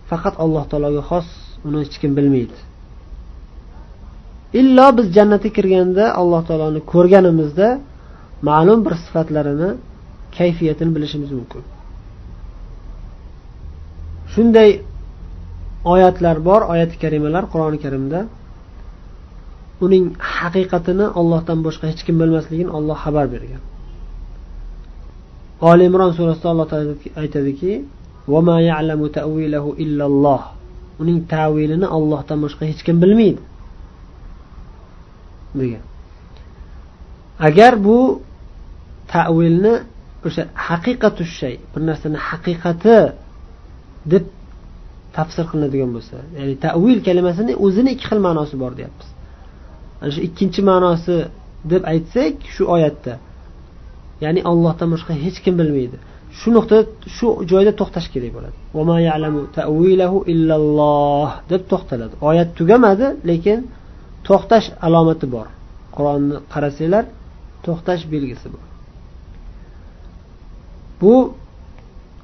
faqat 0.10 0.36
alloh 0.44 0.64
taologa 0.72 1.02
xos 1.10 1.28
uni 1.68 1.78
hech 1.84 1.96
kim 2.02 2.12
bilmaydi. 2.18 2.58
Illo 4.60 4.88
biz 4.98 5.08
jannatga 5.18 5.50
kirganda 5.58 6.06
alloh 6.22 6.42
taoloni 6.50 6.82
ko'rganimizda 6.94 7.68
ma'lum 8.50 8.80
bir 8.86 8.94
sifatlarini 9.04 9.70
kayfiyatini 10.38 10.92
bilishimiz 10.96 11.32
mumkin. 11.38 11.64
Shunday 14.34 14.70
oyatlar 15.94 16.38
bor 16.48 16.62
oyati 16.74 16.96
karimalar 17.04 17.44
qur'oni 17.52 17.80
karimda. 17.86 18.20
Uning 19.86 20.06
haqiqatini 20.38 21.06
ollohdan 21.20 21.60
boshqa 21.66 21.86
hech 21.92 22.02
kim 22.08 22.16
bilmasligini 22.22 22.72
olloh 22.78 22.98
xabar 23.04 23.26
bergan. 23.34 23.62
Oli 25.70 25.84
imron 25.90 26.12
surasida 26.18 26.48
alloh 26.54 26.68
taolo 26.72 26.94
aytadiki 27.22 27.72
uning 31.02 31.20
tavilini 31.34 31.88
ollohdan 31.98 32.38
boshqa 32.44 32.64
hech 32.70 32.82
kim 32.86 32.98
bilmaydi. 33.04 33.42
Degan. 35.60 35.84
Agar 37.48 37.74
bu 37.86 37.98
tavilni 39.14 39.74
o'sha 40.28 40.44
haqiqatu 40.68 41.24
shay 41.38 41.56
bir 41.74 41.82
narsani 41.90 42.18
haqiqati 42.30 42.98
deb 44.14 44.24
tafsir 45.18 45.46
qilinadigan 45.52 45.92
bo'lsa 45.96 46.18
ya'ni 46.38 46.56
tavil 46.66 47.00
kalimasini 47.08 47.54
o'zini 47.66 47.90
ikki 47.96 48.06
xil 48.10 48.20
ma'nosi 48.28 48.56
bor 48.64 48.72
deyapmiz. 48.80 49.08
Ana 50.02 50.12
shu 50.16 50.22
ikkinchi 50.28 50.62
ma'nosi 50.72 51.16
deb 51.72 51.82
aytsak 51.94 52.36
shu 52.56 52.64
oyatda 52.76 53.14
ya'ni 54.24 54.42
ollohdan 54.52 54.90
boshqa 54.94 55.14
hech 55.24 55.38
kim 55.46 55.56
bilmaydi. 55.62 55.98
Shu 56.40 56.50
nuqtada 56.56 56.84
shu 57.16 57.28
joyda 57.52 57.72
to'xtash 57.80 58.08
kerak 58.14 58.32
bo'ladi. 58.38 58.58
Deb 61.52 61.62
to'xtaladi. 61.72 62.14
Oyat 62.30 62.50
tugamadi 62.60 63.08
lekin 63.30 63.60
to'xtash 64.28 64.68
alomati 64.86 65.26
bor. 65.36 65.48
Qur'onni 65.96 66.36
qarasanglar 66.54 67.04
to'xtash 67.66 68.04
belgisi 68.14 68.48
bor. 68.56 68.66
Bu 71.02 71.14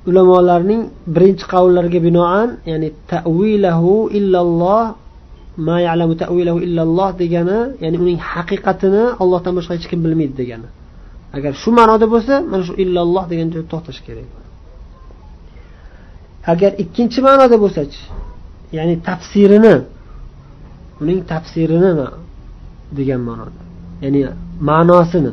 ulamolarning 0.09 0.81
birinchi 1.15 1.45
qavllariga 1.53 1.99
binoan 2.07 2.49
ya'ni 2.71 2.89
tavilahu 3.13 3.93
illalloh 4.17 4.83
ma 5.67 5.77
ya'lamu 5.87 6.13
tavilahu 6.23 6.59
illalloh 6.67 7.09
degani 7.21 7.59
ya'ni 7.83 7.97
uning 8.03 8.19
haqiqatini 8.31 9.03
ollohdan 9.23 9.53
boshqa 9.57 9.73
hech 9.77 9.87
kim 9.91 9.99
bilmaydi 10.05 10.35
degani. 10.41 10.67
Agar 11.37 11.51
shu 11.61 11.69
ma'noda 11.79 12.05
bo'lsa 12.13 12.33
mana 12.51 12.63
shu 12.67 12.73
illalloh 12.83 13.23
degan 13.31 13.47
joyda 13.53 13.67
to'xtash 13.73 13.99
kerak. 14.07 14.29
Agar 16.51 16.71
ikkinchi 16.83 17.19
ma'noda 17.27 17.57
bo'lsachi 17.63 18.01
ya'ni 18.77 18.95
tafsirini 19.09 19.75
uning 21.01 21.19
tafsirini 21.31 21.91
degan 22.97 23.21
ma'noda 23.29 23.61
ya'ni 24.03 24.21
ma'nosini. 24.69 25.31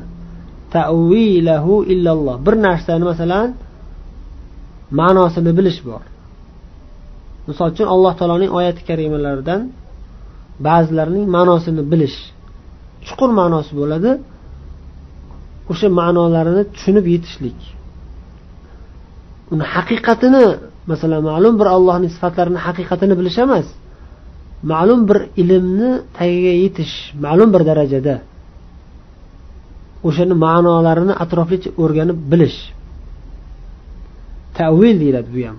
Tavilahu 0.77 1.75
illalloh. 1.93 2.37
Bir 2.47 2.55
narsani 2.67 3.05
masalan 3.11 3.49
ma'nosini 5.01 5.53
bilish 5.59 5.81
bor. 5.89 6.03
Misol 7.49 7.67
uchun 7.75 7.87
alloh 7.95 8.13
taoloning 8.19 8.51
oyati 8.59 8.83
karimalaridan 8.89 9.61
ba'zilarining 10.67 11.27
ma'nosini 11.37 11.83
bilish. 11.93 12.17
Chuqur 13.07 13.31
ma'nosi 13.41 13.73
bo'ladi. 13.81 14.11
O'sha 15.73 15.89
ma'nolarini 16.01 16.63
tushunib 16.75 17.07
yetishlik. 17.15 17.59
Uni 19.53 19.65
haqiqatini 19.75 20.45
masalan 20.91 21.21
ma'lum 21.31 21.55
bir 21.61 21.69
allohning 21.77 22.11
sifatlarini 22.17 22.61
haqiqatini 22.67 23.15
bilish 23.21 23.39
emas. 23.45 23.67
Ma'lum 24.73 25.01
bir 25.09 25.19
ilmni 25.43 25.91
tagiga 26.19 26.53
yetish 26.65 26.95
ma'lum 27.25 27.49
bir 27.55 27.63
darajada. 27.71 28.15
O'shani 30.09 30.35
ma'nolarini 30.45 31.14
atroflicha 31.25 31.71
o'rganib 31.83 32.19
bilish. 32.31 32.59
Tavil 34.59 34.97
deyiladi 35.03 35.29
bu 35.35 35.40
ham. 35.49 35.59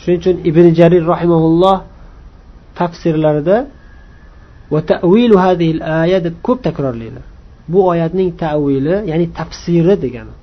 Shuning 0.00 0.18
uchun 0.22 0.36
ibn 0.50 0.64
jarir 0.78 1.04
rahimaulloh 1.12 1.76
tafsirlarida 2.78 3.56
va 4.72 4.80
tavilu 4.92 5.36
hadhihi 5.44 5.72
al-aya 5.78 6.18
deb 6.26 6.34
ko'p 6.46 6.58
takrorlaydi. 6.66 7.20
Bu 7.72 7.78
oyatning 7.92 8.28
tavili 8.44 8.94
ya'ni 9.10 9.26
tafsiri 9.38 9.94
degani. 10.04 10.34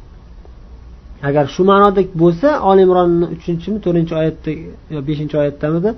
Agar 1.28 1.45
shu 1.56 1.62
ma'noda 1.71 2.02
bo'lsa 2.21 2.50
oli 2.69 2.82
imronni 2.88 3.26
uchinchimi 3.36 3.78
to'rtinchi 3.86 4.13
oyatda 4.21 4.52
yo 4.93 5.00
beshinchi 5.08 5.36
oyatdamidi 5.41 5.89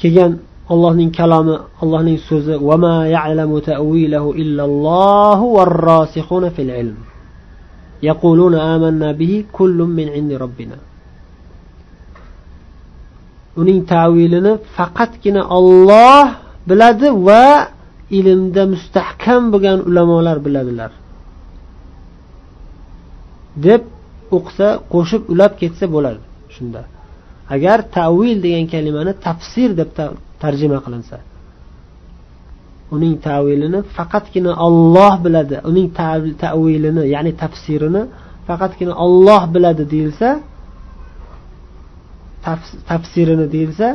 kelgan 0.00 0.32
allohning 0.72 1.10
kalomi 1.18 1.56
allohning 1.82 2.18
so'zi 2.28 2.54
uning 13.60 13.80
tavilini 13.92 14.52
faqatgina 14.76 15.42
olloh 15.58 16.26
biladi 16.68 17.08
va 17.26 17.46
ilmda 18.18 18.62
mustahkam 18.72 19.42
bo'lgan 19.52 19.78
ulamolar 19.88 20.36
biladilar. 20.46 20.90
Deb 23.66 23.82
o'qisa 24.36 24.68
qo'shib 24.92 25.22
ulab 25.32 25.52
ketsa 25.60 25.84
bo'ladi 25.94 26.20
shunda. 26.54 26.82
Agar 27.54 27.78
tavil 27.96 28.36
degan 28.44 28.66
kalimani 28.74 29.12
tafsir 29.26 29.70
deb 29.80 29.90
tarjima 30.42 30.78
qilinsa. 30.84 31.16
Uning 32.94 33.14
tavilini 33.28 33.80
faqatgina 33.96 34.52
Alloh 34.66 35.14
biladi. 35.24 35.56
Uning 35.70 35.86
tavilini 36.44 37.02
ya'ni 37.14 37.32
tafsirini 37.42 38.02
faqatgina 38.48 38.92
Alloh 39.04 39.42
biladi 39.54 39.84
deyilsa 39.92 40.28
tafsirini 42.90 43.46
deyilsa 43.54 43.88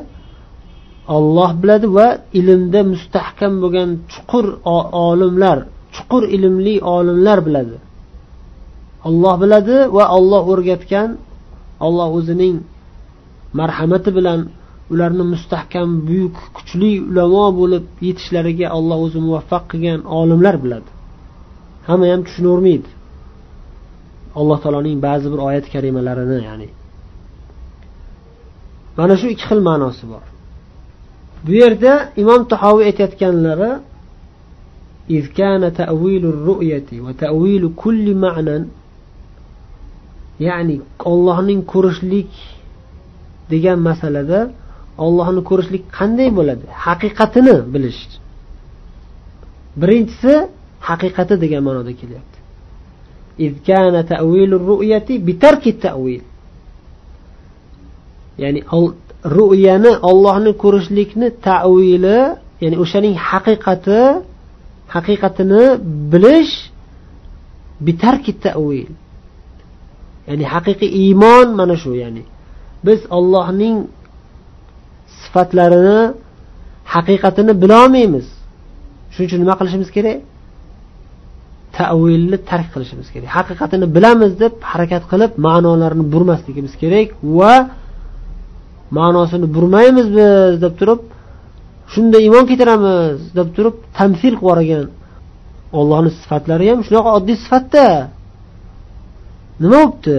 Alloh 1.17 1.51
biladi 1.61 1.87
va 1.97 2.07
ilmda 2.39 2.81
mustahkam 2.93 3.53
bo'lgan 3.63 3.89
chuqur 4.11 4.45
olimlar 5.09 5.57
chuqur 5.95 6.23
ilmli 6.35 6.75
olimlar 6.95 7.39
biladi. 7.47 7.77
Alloh 9.07 9.35
biladi 9.43 9.77
va 9.95 10.03
Alloh 10.17 10.43
o'rgatgan 10.53 11.09
Alloh 11.85 12.09
o'zining 12.17 12.55
marhamati 13.59 14.09
bilan 14.17 14.39
ularni 14.92 15.24
mustahkam 15.32 15.88
buyuk 16.08 16.36
kuchli 16.56 16.92
ulamo 17.10 17.46
bo'lib 17.60 17.84
yetishlariga 18.08 18.66
Alloh 18.76 18.98
o'zi 19.06 19.18
muvaffaq 19.26 19.64
qilgan 19.72 20.00
olimlar 20.20 20.54
biladi 20.64 20.90
hamma 21.88 22.06
ham 22.12 22.20
tushunavermaydi 22.26 22.90
alloh 24.40 24.58
taoloning 24.62 24.98
ba'zi 25.06 25.26
bir 25.32 25.40
oyat 25.48 25.66
karimalarini 25.74 26.38
ya'ni 26.48 26.68
mana 28.98 29.14
shu 29.20 29.26
ikki 29.34 29.44
xil 29.50 29.60
ma'nosi 29.68 30.04
bor 30.12 30.24
bu 31.44 31.52
yerda 31.62 31.92
imom 32.22 32.40
tahoviy 32.52 32.84
aytayotganlari 32.90 33.72
إذ 35.18 35.26
كان 35.40 35.62
تأويل 35.82 36.24
الرؤية 36.34 36.90
وتأويل 37.04 37.62
كل 37.82 38.06
معنى 38.14 38.56
ya'ni 40.40 40.76
ollohning 41.10 41.60
ko'rishlik 41.72 42.30
degan 43.52 43.78
masalada 43.88 44.40
ollohni 45.05 45.41
ko'rishlik 45.49 45.83
qanday 45.97 46.29
bo'ladi? 46.37 46.65
Haqiqatini 46.85 47.55
bilish. 47.73 48.01
Birinchisi 49.81 50.33
haqiqati 50.89 51.35
degan 51.43 51.61
ma'noda 51.67 51.93
kelyapti. 52.01 52.37
Ya'ni 58.43 58.61
ru'yani 59.37 59.91
ollohni 60.09 60.51
ko'rishlikni 60.63 61.27
tavili 61.47 62.19
ya'ni 62.63 62.77
o'shaning 62.83 63.15
haqiqati 63.29 64.01
haqiqatini 64.95 65.63
bilish 66.13 66.53
bitarki 67.85 68.31
tavil 68.45 68.89
ya'ni 70.29 70.45
haqiqiy 70.53 70.91
iymon 71.03 71.47
mana 71.59 71.75
shu 71.83 71.91
ya'ni. 72.03 72.23
Biz 72.87 72.99
ollohning 73.17 73.75
sifatlarini 75.23 75.99
haqiqatini 76.93 77.53
bilolmaymiz. 77.63 78.27
Shuning 79.13 79.27
uchun 79.29 79.39
nima 79.43 79.55
qilishimiz 79.59 79.89
kerak? 79.97 80.19
Tavilni 81.77 82.37
tark 82.49 82.67
qilishimiz 82.73 83.07
kerak. 83.13 83.29
Haqiqatini 83.37 83.87
bilamiz 83.95 84.31
deb 84.43 84.53
harakat 84.71 85.03
qilib 85.11 85.31
ma'nolarini 85.47 86.05
burmasligimiz 86.13 86.73
kerak 86.81 87.07
va 87.39 87.53
ma'nosini 88.97 89.47
burmaymiz 89.55 90.07
biz 90.17 90.53
deb 90.63 90.73
turib 90.79 91.01
shunda 91.93 92.17
iymon 92.25 92.45
keltiramiz 92.49 93.19
deb 93.37 93.47
turib 93.55 93.75
tamsil 93.97 94.33
qilib 94.39 94.43
yuborgan 94.43 94.85
ollohni 95.79 96.11
sifatlari 96.21 96.65
ham 96.71 96.79
shunaqa 96.87 97.09
oddiy 97.17 97.37
sifatda. 97.43 97.85
Nima 99.63 99.79
bo'libdi? 99.83 100.17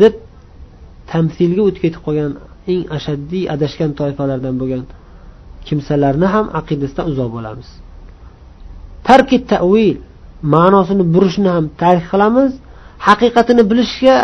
deb 0.00 0.14
tamsilga 1.12 1.62
o'tib 1.68 1.82
ketib 1.84 2.02
qolgan 2.06 2.32
eng 2.70 2.82
ashaddiy 2.96 3.44
adashgan 3.54 3.90
toifalardan 4.00 4.54
bo'lgan 4.60 4.84
kimsalarni 5.66 6.26
ham 6.34 6.46
aqidasidan 6.60 7.04
uzoq 7.12 7.28
bo'lamiz. 7.36 7.68
Tarki 9.08 9.38
tavil 9.52 9.96
ma'nosini 10.54 11.04
burishni 11.14 11.50
ham 11.56 11.64
tark 11.82 12.04
qilamiz 12.12 12.52
haqiqatini 13.08 13.62
bilishga 13.70 14.16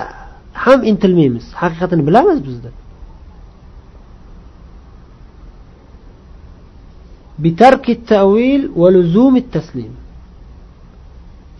ham 0.64 0.80
intilmaymiz. 0.90 1.44
Haqiqatini 1.60 2.02
bilamiz 2.08 2.38
bizda 2.48 2.70
bitarki 7.44 7.94
tavil 8.12 8.62
va 8.80 8.88
luzumi 8.94 9.42
taslim. 9.54 9.92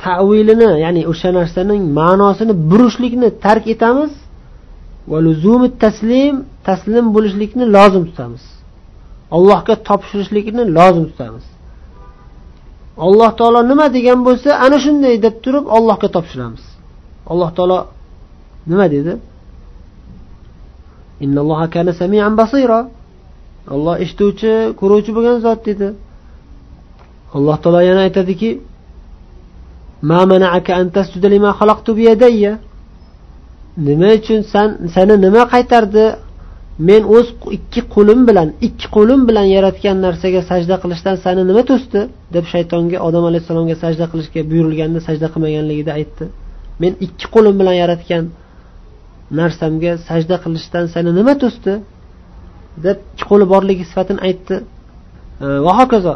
Tavilini 0.05 0.71
ya'ni 0.85 1.03
o'sha 1.13 1.31
narsaning 1.39 1.83
ma'nosini 1.99 2.55
burishlikni 2.71 3.29
tark 3.45 3.65
etamiz. 3.75 4.13
Va 5.11 5.19
luzumi 5.27 5.69
taslim 5.85 6.35
taslim 6.69 7.05
bo'lishlikni 7.15 7.65
lozim 7.77 8.05
tutamiz. 8.09 8.45
Allohga 9.37 9.75
topshirishlikni 9.89 10.65
lozim 10.79 11.05
tutamiz. 11.11 11.45
Alloh 13.07 13.31
taolo 13.39 13.61
nima 13.71 13.87
degan 13.97 14.19
bo'lsa 14.27 14.51
ana 14.65 14.79
shunday 14.85 15.15
deb 15.25 15.35
turib 15.45 15.65
allohga 15.77 16.09
topshiramiz. 16.17 16.65
Alloh 17.33 17.51
taolo 17.57 17.79
nima 18.71 18.87
dedi? 18.95 19.13
Olloh 23.75 23.95
eshituvchi 24.05 24.53
ko'ruvchi 24.81 25.11
bo'lgan 25.17 25.37
zot 25.47 25.61
dedi. 25.69 25.89
Alloh 27.37 27.57
taolo 27.63 27.81
yana 27.89 28.01
aytadiki 28.09 28.51
nima 33.87 34.09
uchun 34.19 34.41
san 34.53 34.69
seni 34.95 35.15
nima 35.27 35.43
qaytardi? 35.55 36.05
Men 36.89 37.03
o'z 37.17 37.27
ikki 37.57 37.81
qo'lim 37.95 38.21
bilan 38.29 38.49
ikki 38.67 38.87
qo'lim 38.97 39.21
bilan 39.29 39.47
yaratgan 39.57 39.97
narsaga 40.07 40.41
sajda 40.51 40.77
qilishdan 40.83 41.17
sani 41.25 41.43
nima 41.51 41.63
to'sdi? 41.71 42.01
deb 42.35 42.45
shaytonga 42.53 42.99
odam 43.09 43.25
alayhissalomga 43.31 43.77
sajda 43.85 44.05
qilishga 44.13 44.41
buyurilganda 44.51 45.01
sajda 45.09 45.27
qilmaganligida 45.35 45.93
aytdi. 45.99 46.25
Men 46.83 46.93
ikki 47.07 47.27
qo'lim 47.35 47.55
bilan 47.61 47.77
yaratgan 47.83 48.25
narsamga 49.41 49.93
sajda 50.09 50.37
qilishdan 50.45 50.85
seni 50.95 51.11
nima 51.19 51.35
to'sdi? 51.43 51.73
deb 52.85 52.97
ikki 53.13 53.25
qo'li 53.31 53.45
borligi 53.53 53.85
sifatini 53.91 54.21
aytdi. 54.29 54.57
Va 55.67 55.73
hokazo 55.81 56.15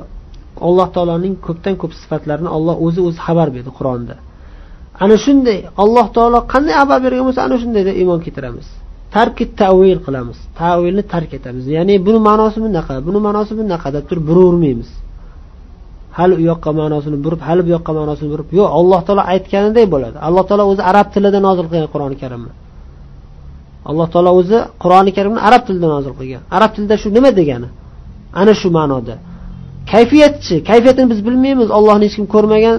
alloh 0.69 0.89
taoloning 0.97 1.35
ko'pdan 1.47 1.75
ko'p 1.83 1.93
sifatlarini 2.03 2.51
olloh 2.57 2.77
o'zi 2.87 3.01
o'zi 3.09 3.19
xabar 3.27 3.49
berdi 3.57 3.71
qur'onda. 3.79 4.15
Ana 5.03 5.17
shunday 5.25 5.59
alloh 5.83 6.07
taolo 6.17 6.39
qanday 6.53 6.75
xabar 6.81 6.99
bergan 7.05 7.25
bo'lsa 7.29 7.41
ana 7.47 7.57
shunday 7.63 7.83
deb 7.89 7.97
iymon 8.03 8.19
keltiramiz. 8.25 8.67
Tarki 9.15 9.45
tavil 9.61 9.99
qilamiz. 10.07 10.39
Tavilni 10.61 11.03
tark 11.13 11.31
etamiz. 11.39 11.65
Ya'ni 11.77 11.95
buni 12.07 12.19
ma'nosi 12.29 12.59
bunaqa 12.65 12.95
buni 13.07 13.19
ma'nosi 13.27 13.53
bunaqa 13.61 13.89
deb 13.97 14.05
turib 14.09 14.25
buravermaymiz 14.31 14.91
hali 16.19 16.35
u 16.41 16.43
yoqqa 16.51 16.71
ma'nosini 16.81 17.17
burib 17.25 17.41
hali 17.49 17.63
bu 17.67 17.71
yoqqa 17.77 17.93
ma'nosini 17.99 18.29
burib 18.33 18.49
yo'q 18.59 18.69
alloh 18.79 19.01
taolo 19.07 19.23
aytganiday 19.33 19.87
bo'ladi. 19.95 20.17
Alloh 20.27 20.45
taolo 20.49 20.65
o'zi 20.73 20.83
arab 20.91 21.07
tilida 21.15 21.39
nozil 21.47 21.67
qilgan 21.71 21.89
qur'oni 21.95 22.17
karimni. 22.23 22.53
Alloh 23.91 24.07
taolo 24.15 24.31
o'zi 24.41 24.59
qur'oni 24.83 25.11
karimni 25.17 25.41
arab 25.49 25.63
tilida 25.69 25.89
nozil 25.95 26.13
qilgan. 26.19 26.43
Arab 26.57 26.71
tilida 26.75 26.95
shu 27.03 27.09
nima 27.17 27.31
degani? 27.41 27.69
Ana 28.41 28.53
shu 28.61 28.69
ma'noda. 28.79 29.15
Kayfiyatchi 29.93 30.57
kayfiyatini 30.71 31.07
biz 31.13 31.21
bilmaymiz 31.27 31.69
ollohni 31.79 32.05
hech 32.07 32.17
kim 32.19 32.27
ko'rmagan. 32.35 32.79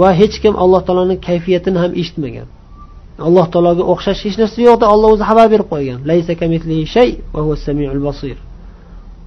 Va 0.00 0.08
hech 0.20 0.36
kim 0.42 0.54
alloh 0.62 0.80
taoloni 0.86 1.16
kayfiyatini 1.26 1.78
ham 1.82 1.92
eshitmagan. 2.00 2.48
Alloh 3.26 3.46
taologa 3.52 3.82
o'xshash 3.92 4.20
hech 4.26 4.36
narsa 4.42 4.58
yo'q 4.68 4.76
deb 4.82 4.88
olloh 4.94 5.08
o'zi 5.14 5.24
xabar 5.30 5.46
berib 5.54 5.68
qo'ygan. 5.72 5.98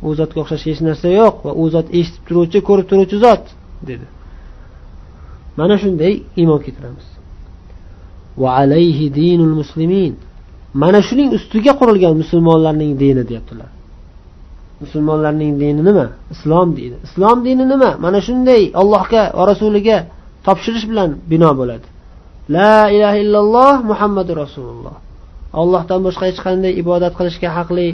U 0.08 0.10
zotga 0.20 0.38
o'xshash 0.44 0.66
hech 0.70 0.82
narsa 0.88 1.08
yo'q 1.20 1.36
va 1.46 1.52
u 1.62 1.64
zot 1.74 1.88
eshitib 2.00 2.24
turuvchi 2.28 2.60
ko'rib 2.68 2.86
turuvchi 2.92 3.18
zot 3.26 3.44
dedi. 3.90 4.06
Mana 5.60 5.76
shunday 5.84 6.14
iymon 6.42 6.60
keltiramiz. 6.66 7.08
Mana 10.82 11.00
shuning 11.08 11.30
ustiga 11.38 11.74
qurilgan 11.80 12.14
musulmonlarning 12.22 12.92
dini 13.02 13.24
deyaptilar. 13.30 13.70
Musulmonlarning 14.84 15.52
dini 15.62 15.82
nima? 15.90 16.06
Islom 16.34 16.70
dini. 16.80 16.98
Islom 17.08 17.38
dini 17.48 17.66
nima? 17.72 17.90
Mana 18.06 18.20
shunday 18.28 18.62
allohga 18.82 19.24
va 19.38 19.44
rasuliga 19.52 19.98
topshirish 20.46 20.86
bilan 20.92 21.10
bino 21.32 21.50
bo'ladi. 21.60 21.88
La 22.56 22.90
ilaha 22.96 23.18
illalloh 23.24 23.76
muhammadu 23.92 24.32
rasululloh. 24.44 24.96
Ollohdan 25.62 26.00
boshqa 26.08 26.24
hech 26.30 26.40
qanday 26.46 26.74
ibodat 26.82 27.14
qilishga 27.20 27.50
haqli 27.58 27.88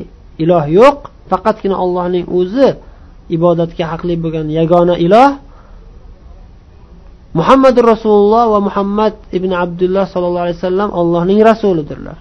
iloh 0.43 0.65
yo'q. 0.79 0.97
Faqatgina 1.31 1.75
ollohning 1.83 2.25
o'zi 2.39 2.69
ibodatga 3.37 3.85
haqli 3.91 4.13
bo'lgan 4.23 4.47
yagona 4.59 4.95
iloh. 5.05 5.31
Muhammadu 7.39 7.79
rasululloh 7.91 8.43
va 8.53 8.59
muhammad 8.67 9.15
ibn 9.37 9.51
abdulloh 9.63 10.05
sollallohu 10.13 10.45
alayhi 10.47 10.59
vasallam 10.61 10.89
allohning 11.01 11.39
rasulidirlar. 11.51 12.17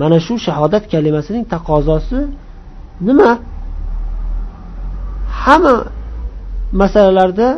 Mana 0.00 0.18
shu 0.26 0.34
shahodat 0.46 0.84
kalimasining 0.92 1.44
taqozosi 1.54 2.20
nima? 3.08 3.30
Hamma 5.42 5.76
masalalarda 6.80 7.48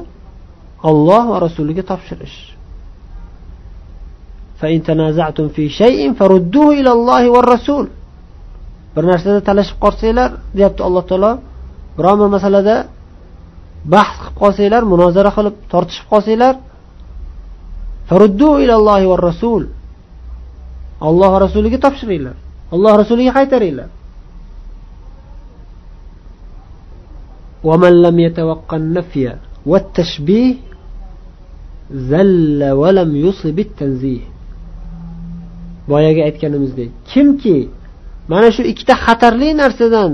olloh 0.89 1.25
va 1.33 1.39
rasuliga 1.47 1.83
topshirish 1.91 2.39
bir 8.95 9.05
narsada 9.11 9.41
talashib 9.49 9.77
qolsanglar 9.85 10.31
deyapti 10.57 10.83
alloh 10.89 11.05
taolo 11.11 11.33
biron 11.97 12.17
bir 12.23 12.31
masalada 12.37 12.77
bahs 13.95 14.15
qilib 14.21 14.37
qolsanglar 14.43 14.83
munozara 14.93 15.31
qilib 15.37 15.55
tortishib 15.73 16.07
qolsanglar 16.13 16.55
rasul 19.29 19.63
olloh 21.09 21.33
rasuliga 21.45 21.79
topshiringlar 21.87 22.37
alloh 22.75 22.93
rasuliga 23.03 23.33
qaytaringlar 23.39 23.91
ومن 27.69 28.03
لم 28.03 28.17
يتوقع 28.27 28.77
النفي 28.77 29.25
والتشبيه 29.67 30.70
zalla 32.11 32.71
valam 32.83 33.11
yusibit 33.25 33.71
tanzih 33.81 34.23
boyagi 35.91 36.21
aytganimizdek 36.29 36.91
kimki 37.11 37.59
mana 38.31 38.49
shu 38.55 38.63
ikkita 38.73 38.95
xatarli 39.05 39.51
narsadan 39.63 40.13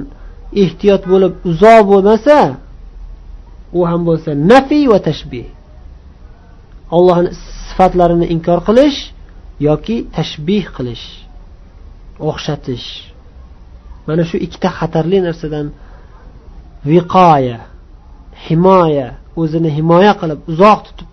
ehtiyot 0.63 1.03
bo'lib 1.13 1.33
uzoq 1.51 1.83
bo'lmasa 1.91 2.39
u 3.79 3.81
ham 3.89 4.03
bo'lsa 4.09 4.31
nafiy 4.53 4.85
va 4.93 4.99
tashbih. 5.09 5.47
Ollohni 6.97 7.31
sifatlarini 7.69 8.27
inkor 8.35 8.61
qilish 8.69 8.99
yoki 9.69 9.97
tashbih 10.17 10.65
qilish 10.77 11.05
o'xshatish. 12.29 12.89
Mana 14.07 14.23
shu 14.29 14.37
ikkita 14.47 14.69
xatarli 14.79 15.19
narsadan 15.27 15.67
viqoya 16.91 17.59
himoya 18.47 19.09
o'zini 19.41 19.71
himoya 19.79 20.13
qilib 20.21 20.41
uzoq 20.53 20.81
tutib 20.87 21.09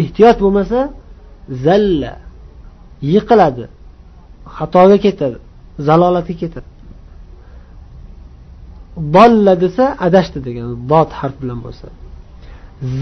ehtiyot 0.00 0.36
bo'lmasa 0.44 0.78
zalla 1.66 2.12
yiqiladi. 3.12 3.64
Xatoga 4.56 4.98
ketadi 5.04 5.38
zalolatga 5.86 6.34
ketadi 6.42 6.68
bolla 8.96 9.54
desa 9.64 9.84
adashdi 10.06 10.38
degan 10.46 10.66
dod 10.92 11.10
harf 11.18 11.36
bilan 11.42 11.58
bo'lsa. 11.66 11.86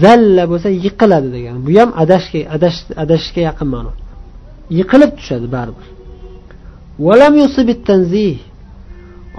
Zalla 0.01 0.43
bo'lsa 0.51 0.69
yiqiladi 0.85 1.29
degan. 1.37 1.55
Bu 1.65 1.71
ham 1.79 1.89
adashga 2.03 2.39
adashishga 3.03 3.41
yaqin 3.49 3.67
ma'no. 3.75 3.91
Yiqilib 4.79 5.11
tushadi 5.19 5.47
baribir. 5.55 5.87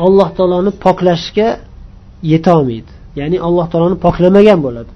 Alloh 0.04 0.28
taoloni 0.36 0.72
poklashga 0.84 1.48
yetolmaydi. 2.32 2.92
Ya'ni 3.20 3.38
alloh 3.46 3.66
taoloni 3.72 3.96
poklamagan 4.06 4.58
bo'ladi. 4.66 4.92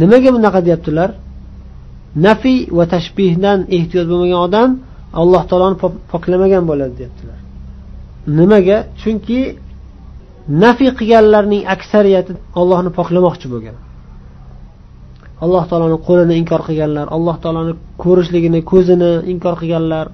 Nimaga 0.00 0.30
bunaqa 0.36 0.60
deyaptilar? 0.66 1.10
Nafiy 2.26 2.58
va 2.78 2.84
tashbihdan 2.94 3.58
ehtiyot 3.76 4.06
bo'lmagan 4.10 4.40
odam 4.48 4.70
alloh 5.20 5.42
taoloni 5.50 5.76
poklamagan 6.12 6.64
bo'ladi 6.70 6.94
deyaptilar. 7.00 7.38
Nimaga? 8.38 8.78
Chunki 9.00 9.38
nafiy 10.64 10.90
qilganlarning 10.98 11.62
aksariyati 11.74 12.32
ollohni 12.60 12.90
poklamoqchi 12.98 13.46
bo'lgan. 13.54 13.76
Alloh 15.44 15.64
taoloni 15.70 15.98
qo'lini 16.08 16.34
inkor 16.42 16.60
qilganlar 16.68 17.06
alloh 17.16 17.36
taoloni 17.42 17.72
ko'rishligini 18.04 18.60
ko'zini 18.70 19.10
inkor 19.32 19.54
qilganlar 19.60 20.06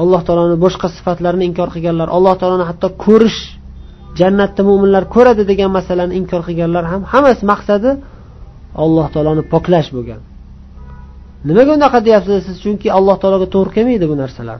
alloh 0.00 0.20
taoloni 0.26 0.56
boshqa 0.64 0.86
sifatlarini 0.96 1.44
inkor 1.50 1.68
qilganlar 1.74 2.08
alloh 2.16 2.34
taoloni 2.40 2.64
hatto 2.70 2.88
ko'rish 3.04 3.40
jannatda 4.20 4.62
mo'minlar 4.68 5.04
ko'radi 5.14 5.42
degan 5.50 5.70
masalani 5.78 6.14
inkor 6.20 6.42
qilganlar 6.48 6.84
ham 6.92 7.02
hammasi 7.12 7.42
maqsadi 7.52 7.90
alloh 8.84 9.06
taoloni 9.14 9.42
poklash 9.52 9.88
bo'lgan. 9.96 10.20
Nimaga 11.48 11.70
unaqa 11.78 11.98
deyapsiz 12.06 12.36
siz? 12.46 12.56
Chunki 12.64 12.88
alloh 12.98 13.16
taologa 13.22 13.46
to'g'ri 13.54 13.70
kelmaydi 13.76 14.06
bu 14.12 14.16
narsalar. 14.22 14.58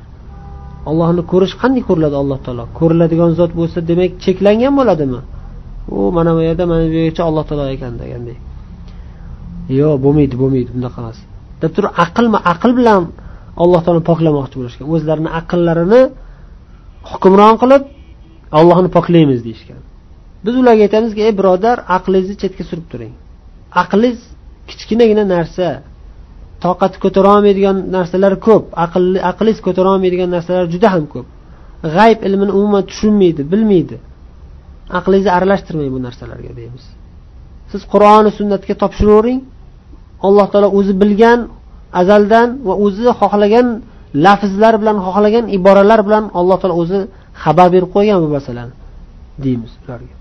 Allohni 0.90 1.22
ko'rish 1.32 1.54
qanday 1.62 1.82
ko'riladi 1.88 2.16
alloh 2.22 2.38
taolo? 2.46 2.64
Ko'riladigan 2.78 3.30
zot 3.40 3.52
bo'lsa 3.58 3.78
demak 3.90 4.12
cheklangan 4.24 4.72
bo'ladimi? 4.78 5.20
U 5.96 5.98
mana 6.16 6.30
bu 6.36 6.40
yerda 6.48 6.64
mana 6.72 6.84
bu 6.90 6.94
yergacha 6.98 7.22
alloh 7.28 7.44
taolo 7.48 7.64
ekan 7.76 7.94
deganday 8.02 8.38
yo'q 9.76 9.94
bo'lmaydi 10.04 10.34
bo'lmaydi 10.42 10.70
bunaqa 10.76 10.98
emas 11.02 11.18
deb 11.62 11.70
turib 11.76 11.92
aqlmi 12.04 12.38
aql 12.52 12.70
bilan 12.78 13.02
alloh 13.62 13.80
taoloni 13.84 14.04
poklamoqchi 14.10 14.56
bo'lishgan. 14.60 14.86
O'zlarini 14.94 15.30
aqllarini 15.40 16.02
hukmron 17.10 17.54
qilib 17.62 17.82
ollohni 18.58 18.88
poklaymiz 18.96 19.40
deyishgan. 19.46 19.80
Biz 20.44 20.54
ularga 20.60 20.82
aytamizki 20.86 21.20
ey 21.26 21.32
birodar 21.40 21.76
aqlingizni 21.96 22.36
chetga 22.42 22.64
surib 22.70 22.86
turing. 22.92 23.12
Aqlingiz 23.82 24.20
kichkinagina 24.68 25.24
narsa. 25.34 25.66
Toqati 26.64 26.96
ko'tara 27.04 27.28
olmaydigan 27.36 27.76
narsalar 27.96 28.34
ko'p 28.46 28.64
aqlli 28.84 29.18
aqlingiz 29.30 29.58
ko'tara 29.66 29.88
olmaydigan 29.94 30.28
narsalar 30.36 30.64
juda 30.74 30.88
ham 30.94 31.04
ko'p. 31.14 31.26
G'ayb 31.96 32.18
ilmini 32.26 32.52
umuman 32.58 32.82
tushunmaydi 32.90 33.42
bilmaydi. 33.52 33.96
Aqlingizni 34.98 35.32
aralashtirmang 35.38 35.90
bu 35.94 36.00
narsalarga 36.06 36.50
deymiz. 36.60 36.84
Siz 37.70 37.82
qur'oni 37.92 38.30
sunnatga 38.38 38.74
topshiravering 38.82 39.40
alloh 40.26 40.46
taolo 40.52 40.68
o'zi 40.78 40.92
bilgan 41.02 41.40
azaldan 42.00 42.48
va 42.66 42.74
o'zi 42.84 43.04
xohlagan 43.20 43.66
lafzlar 44.26 44.74
bilan 44.82 44.96
xohlagan 45.06 45.44
iboralar 45.56 46.00
bilan 46.06 46.24
alloh 46.38 46.56
taolo 46.60 46.76
o'zi 46.82 46.98
xabar 47.42 47.68
berib 47.74 47.90
qo'ygan 47.96 48.18
bu 48.24 48.28
masalani 48.36 48.74
deymiz 49.44 49.72
ularga. 49.82 50.14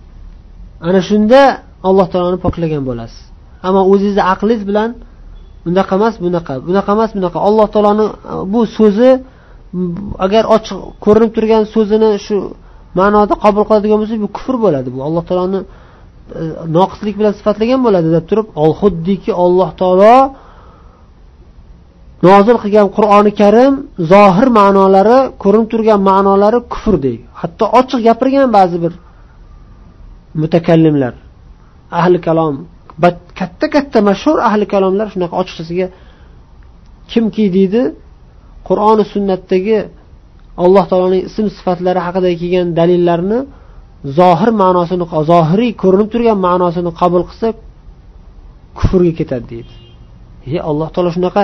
Ana 0.87 1.01
shunda 1.09 1.39
alloh 1.87 2.07
taoloni 2.11 2.39
poklagan 2.45 2.83
bo'lasiz. 2.89 3.21
Ammo 3.67 3.81
o'zingizni 3.91 4.23
aqlingiz 4.33 4.63
bilan 4.69 4.89
bunaqa 5.67 5.93
emas 5.99 6.15
bunaqa. 6.25 6.53
Bunaqa 6.67 6.91
emas 6.97 7.11
bunaqa. 7.17 7.37
Alloh 7.47 7.67
taoloni 7.73 8.05
e, 8.09 8.33
bu 8.53 8.59
so'zi 8.77 9.11
agar 10.25 10.43
ochiq 10.55 10.79
ko'rinib 11.05 11.31
turgan 11.35 11.63
so'zini 11.73 12.09
shu 12.25 12.35
ma'noda 12.99 13.33
qabul 13.43 13.63
qiladigan 13.69 13.97
bo'lsak 14.01 14.19
bu 14.25 14.29
kufr 14.37 14.55
bo'ladi 14.65 14.89
bu. 14.95 14.99
Alloh 15.07 15.23
taoloni 15.29 15.59
e, 16.39 16.41
noqislik 16.77 17.15
bilan 17.19 17.33
sifatlagan 17.39 17.79
bo'ladi 17.85 18.07
deb 18.15 18.25
turib 18.29 18.47
xuddiki 18.79 19.31
alloh 19.43 19.69
taolo 19.81 20.15
nozil 22.25 22.57
qilgan 22.63 22.87
qur'oni 22.97 23.31
karim 23.41 23.73
zohir 24.11 24.47
ma'nolari 24.59 25.19
ko'rinib 25.43 25.67
turgan 25.73 25.99
ma'nolari 26.09 26.59
kufrdek 26.73 27.19
hatto 27.41 27.65
ochiq 27.79 27.99
gapirgan 28.07 28.47
ba'zi 28.57 28.77
bir 28.83 28.93
mutakallimlar 30.41 31.13
ahli 31.99 32.17
kalom 32.27 32.55
katta 33.39 33.65
katta 33.75 33.99
mashhur 34.09 34.37
ahli 34.49 34.65
kalomlar 34.73 35.07
shunaqa 35.13 35.35
ochiqchasiga 35.41 35.87
kimki 37.11 37.45
deydi 37.57 37.81
qur'oni 38.67 39.03
sunnatdagi 39.13 39.77
alloh 40.63 40.83
taoloning 40.91 41.23
ism 41.29 41.45
sifatlari 41.57 41.99
haqida 42.07 42.29
kelgan 42.41 42.67
dalillarni 42.79 43.39
zohir 44.19 44.49
ma'nosini 44.61 45.05
zohiriy 45.31 45.71
ko'rinib 45.83 46.09
turgan 46.13 46.37
ma'nosini 46.47 46.91
qabul 47.01 47.23
qilsa 47.29 47.47
kufrga 48.79 49.13
ketadi 49.19 49.45
deydi. 49.53 49.73
E 50.55 50.57
alloh 50.69 50.89
taolo 50.93 51.09
shunaqa 51.17 51.41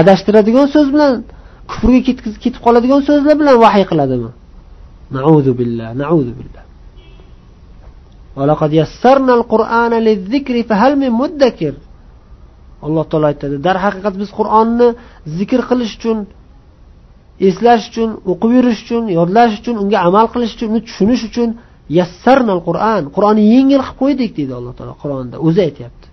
adashtiradigan 0.00 0.66
so'z 0.74 0.88
bilan 0.94 1.12
kufrga 1.70 2.00
ketib 2.44 2.60
qoladigan 2.66 3.00
so'zlar 3.08 3.34
bilan 3.40 3.56
vahiy 3.64 3.84
qiladimi? 3.90 4.30
Naudu 5.16 5.50
billah 5.60 5.88
naudu 6.02 6.32
billah. 6.38 6.65
Alloh 12.86 13.04
taolo 13.10 13.26
aytadi 13.32 13.56
darhaqiqat 13.66 14.14
biz 14.20 14.30
qur'onni 14.38 14.88
zikr 15.38 15.60
qilish 15.68 15.94
uchun 15.98 16.18
eslash 17.48 17.84
uchun 17.90 18.10
o'qib 18.32 18.50
yurish 18.56 18.80
uchun 18.84 19.02
yodlash 19.18 19.54
uchun 19.60 19.74
unga 19.82 19.98
amal 20.08 20.26
qilish 20.34 20.52
uchun 20.56 20.68
uni 20.72 20.80
tushunish 20.88 21.22
uchun 21.30 21.48
yassarnal 21.98 22.60
qur'an 22.68 23.02
qur'onni 23.16 23.42
yengil 23.54 23.80
qilib 23.82 23.96
qo'ydik 24.00 24.30
deydi 24.38 24.52
alloh 24.58 24.72
taolo 24.78 24.94
qur'onda 25.02 25.36
o'zi 25.46 25.60
aytyapti. 25.68 26.06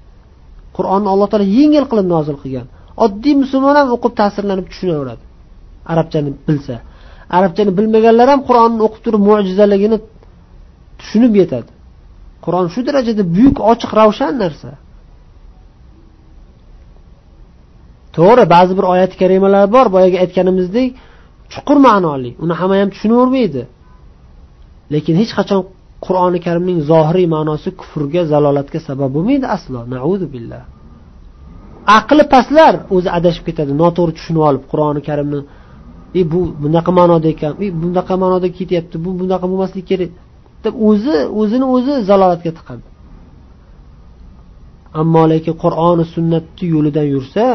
Qur'onni 0.78 1.08
alloh 1.14 1.28
taolo 1.32 1.46
yengil 1.60 1.86
qilib 1.92 2.08
nozil 2.16 2.38
qilgan. 2.44 2.68
Oddiy 3.06 3.36
musulmon 3.44 3.76
ham 3.80 3.88
o'qib 3.96 4.14
ta'sirlanib 4.20 4.66
tushunaveradi 4.72 5.24
arabchani 5.92 6.32
bilsa. 6.48 6.76
Arabchani 7.38 7.72
bilmaganlar 7.78 8.28
ham 8.34 8.42
qur'onni 8.50 8.82
o'qib 8.88 9.02
turib 9.06 9.22
mo'jizaligini 9.30 9.98
tushunib 11.00 11.34
yetadi. 11.42 11.70
Qur'on 12.46 12.68
shu 12.74 12.82
darajada 12.88 13.24
buyuk 13.36 13.58
ochiq 13.72 13.92
ravshan 14.00 14.34
narsa. 14.44 14.72
To'g'ri 18.18 18.44
ba'zi 18.56 18.74
bir 18.78 18.86
oyati 18.94 19.16
karimalar 19.22 19.66
bor 19.76 19.88
boyagi 19.96 20.18
aytganimizdek 20.24 20.90
chuqur 21.54 21.78
ma'noli. 21.88 22.32
Uni 22.44 22.54
hamma 22.60 22.76
ham 22.82 22.90
tushunavermaydi 22.94 23.64
lekin 24.94 25.16
hech 25.22 25.32
qachon 25.40 25.62
qur'oni 26.06 26.40
karimning 26.46 26.80
zohiriy 26.92 27.28
ma'nosi 27.36 27.70
kufrga 27.80 28.22
zalolatga 28.32 28.80
sabab 28.88 29.10
bo'lmaydi 29.16 29.46
aslo. 29.56 29.80
Naudu 29.96 30.26
billah. 30.36 30.64
Aqli 31.98 32.24
pastlar 32.34 32.74
o'zi 32.96 33.10
adashib 33.18 33.44
ketadi 33.50 33.72
noto'g'ri 33.84 34.14
tushunib 34.18 34.44
olib 34.50 34.64
qur'oni 34.72 35.02
karimni 35.10 35.40
e 36.20 36.22
bu 36.32 36.42
bunaqa 36.64 36.92
ma'noda 37.00 37.28
ekan 37.34 37.54
e 37.64 37.68
bunaqa 37.84 38.14
ma'noda 38.24 38.48
ketyapti 38.58 38.96
bu 39.06 39.10
bunaqa 39.22 39.46
bo'lmasligi 39.52 39.86
kerak. 39.92 40.12
Deb 40.64 40.76
o'zi 40.90 41.18
o'zini 41.42 41.66
o'zi 41.76 41.94
zalolatga 42.10 42.52
tiqadi. 42.58 42.86
Ammo 45.02 45.24
lekin 45.34 45.54
qur'oni 45.64 46.06
sunnatni 46.16 46.66
yo'lidan 46.76 47.08
yursa 47.14 47.46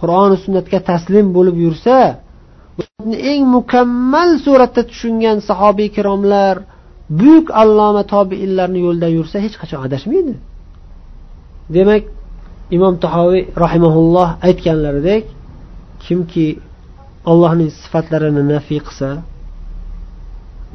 qur'oni 0.00 0.36
sunnatga 0.44 0.78
taslim 0.90 1.26
bo'lib 1.36 1.56
yursa 1.66 1.96
eng 3.32 3.42
mukammal 3.56 4.30
suratda 4.44 4.82
tushungan 4.90 5.36
sahobiy 5.48 5.86
ikromlar 5.92 6.54
buyuk 7.18 7.46
alloma 7.62 8.02
tobiinlarni 8.14 8.80
yo'lidan 8.86 9.12
yursa 9.18 9.36
hech 9.44 9.56
qachon 9.60 9.80
adashmaydi. 9.86 10.34
Demak 11.76 12.02
imom 12.76 12.94
tahoviy 13.04 13.42
rahimaulloh 13.64 14.28
aytganlaridek 14.48 15.24
kimki 16.04 16.46
allohning 17.30 17.70
sifatlarini 17.80 18.42
nafiy 18.52 18.80
qilsa 18.86 19.08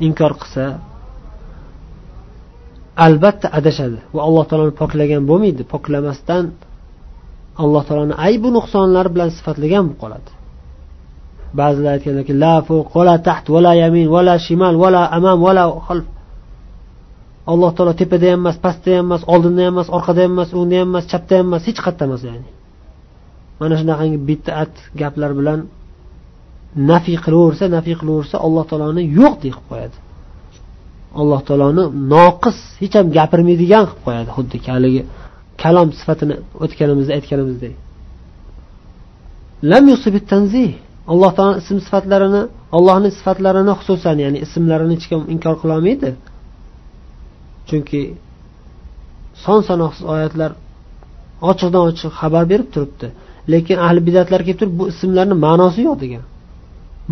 inkor 0.05 0.33
qilsa 0.41 0.65
albatta 3.05 3.47
adashadi 3.57 3.99
va 4.15 4.21
alloh 4.27 4.43
taoloni 4.49 4.73
poklagan 4.81 5.23
bo'lmaydi. 5.29 5.63
Poklamasdan 5.73 6.45
alloh 7.63 7.83
taoloni 7.87 8.15
aybu 8.27 8.47
nuqsonlari 8.57 9.09
bilan 9.15 9.29
sifatlagan 9.37 9.83
bo'lib 9.87 9.99
qoladi. 10.03 10.29
Ba'zilar 11.59 11.91
aytganlarki 11.97 12.33
la 12.43 12.55
fuq 12.67 12.87
vala 12.97 13.15
taht 13.27 13.45
vala 13.55 13.71
yamin 13.83 14.07
vala 14.15 14.33
shimal 14.45 14.75
vala 14.83 15.01
amam 15.17 15.37
vala 15.47 15.63
xalf. 15.87 16.07
Alloh 17.51 17.69
taolo 17.75 17.93
tepada 18.01 18.25
ham 18.31 18.39
emas 18.43 18.57
pastda 18.65 18.91
ham 18.97 19.05
emas 19.07 19.23
oldinda 19.33 19.61
ham 19.65 19.73
emas 19.75 19.89
orqada 19.97 20.21
ham 20.25 20.33
emas 20.35 20.49
o'ngda 20.57 20.75
ham 20.81 20.89
emas 20.91 21.05
chapda 21.11 21.33
ham 21.39 21.47
emas 21.49 21.63
hech 21.67 21.79
qayerda 21.85 22.03
emas 22.09 22.21
ya'ni. 22.29 22.49
Mana 23.59 23.75
shunaqangi 23.79 24.17
bid'at 24.29 24.73
gaplar 25.01 25.31
bilan 25.39 25.59
nafiy 26.91 27.17
qilaversa 27.25 27.65
nafiy 27.77 27.95
qilaversa 28.01 28.35
alloh 28.45 28.63
taoloni 28.69 29.03
yo'q 29.19 29.33
deb 29.45 29.57
qo'yadi. 29.69 29.97
Alloh 31.21 31.41
taoloni 31.47 31.83
noqis 32.13 32.57
hech 32.81 32.95
ham 32.99 33.07
gapirmaydigan 33.17 33.83
qilib 33.89 34.01
qo'yadi 34.05 34.29
xuddi 34.37 34.57
haligi 34.75 35.01
kalom 35.63 35.89
sifatini 35.99 36.35
o'tganimizda 36.63 37.11
aytganimizdek. 37.17 37.73
Lam 39.71 39.85
tanzih 40.33 40.71
alloh 41.11 41.31
taolo 41.37 41.53
ism 41.61 41.77
sifatlarini 41.85 42.41
allohni 42.77 43.09
sifatlarini 43.17 43.73
xususan 43.79 44.17
ya'ni 44.23 44.37
ismlarini 44.45 44.93
hech 44.97 45.05
kim 45.11 45.21
inkor 45.33 45.55
qilolmaydi 45.61 46.09
chunki 47.69 48.01
son 49.43 49.59
sanoqsiz 49.69 50.03
oyatlar 50.13 50.51
ochiqdan 51.49 51.81
ochiq 51.89 52.11
xabar 52.19 52.43
berib 52.51 52.69
turibdi. 52.73 53.07
Lekin 53.53 53.77
ahli 53.85 53.99
bidatlar 54.07 54.41
kelib 54.47 54.59
turib 54.61 54.75
bu 54.79 54.85
ismlarni 54.93 55.35
ma'nosi 55.45 55.79
yo'q 55.87 55.97
degan. 56.03 56.23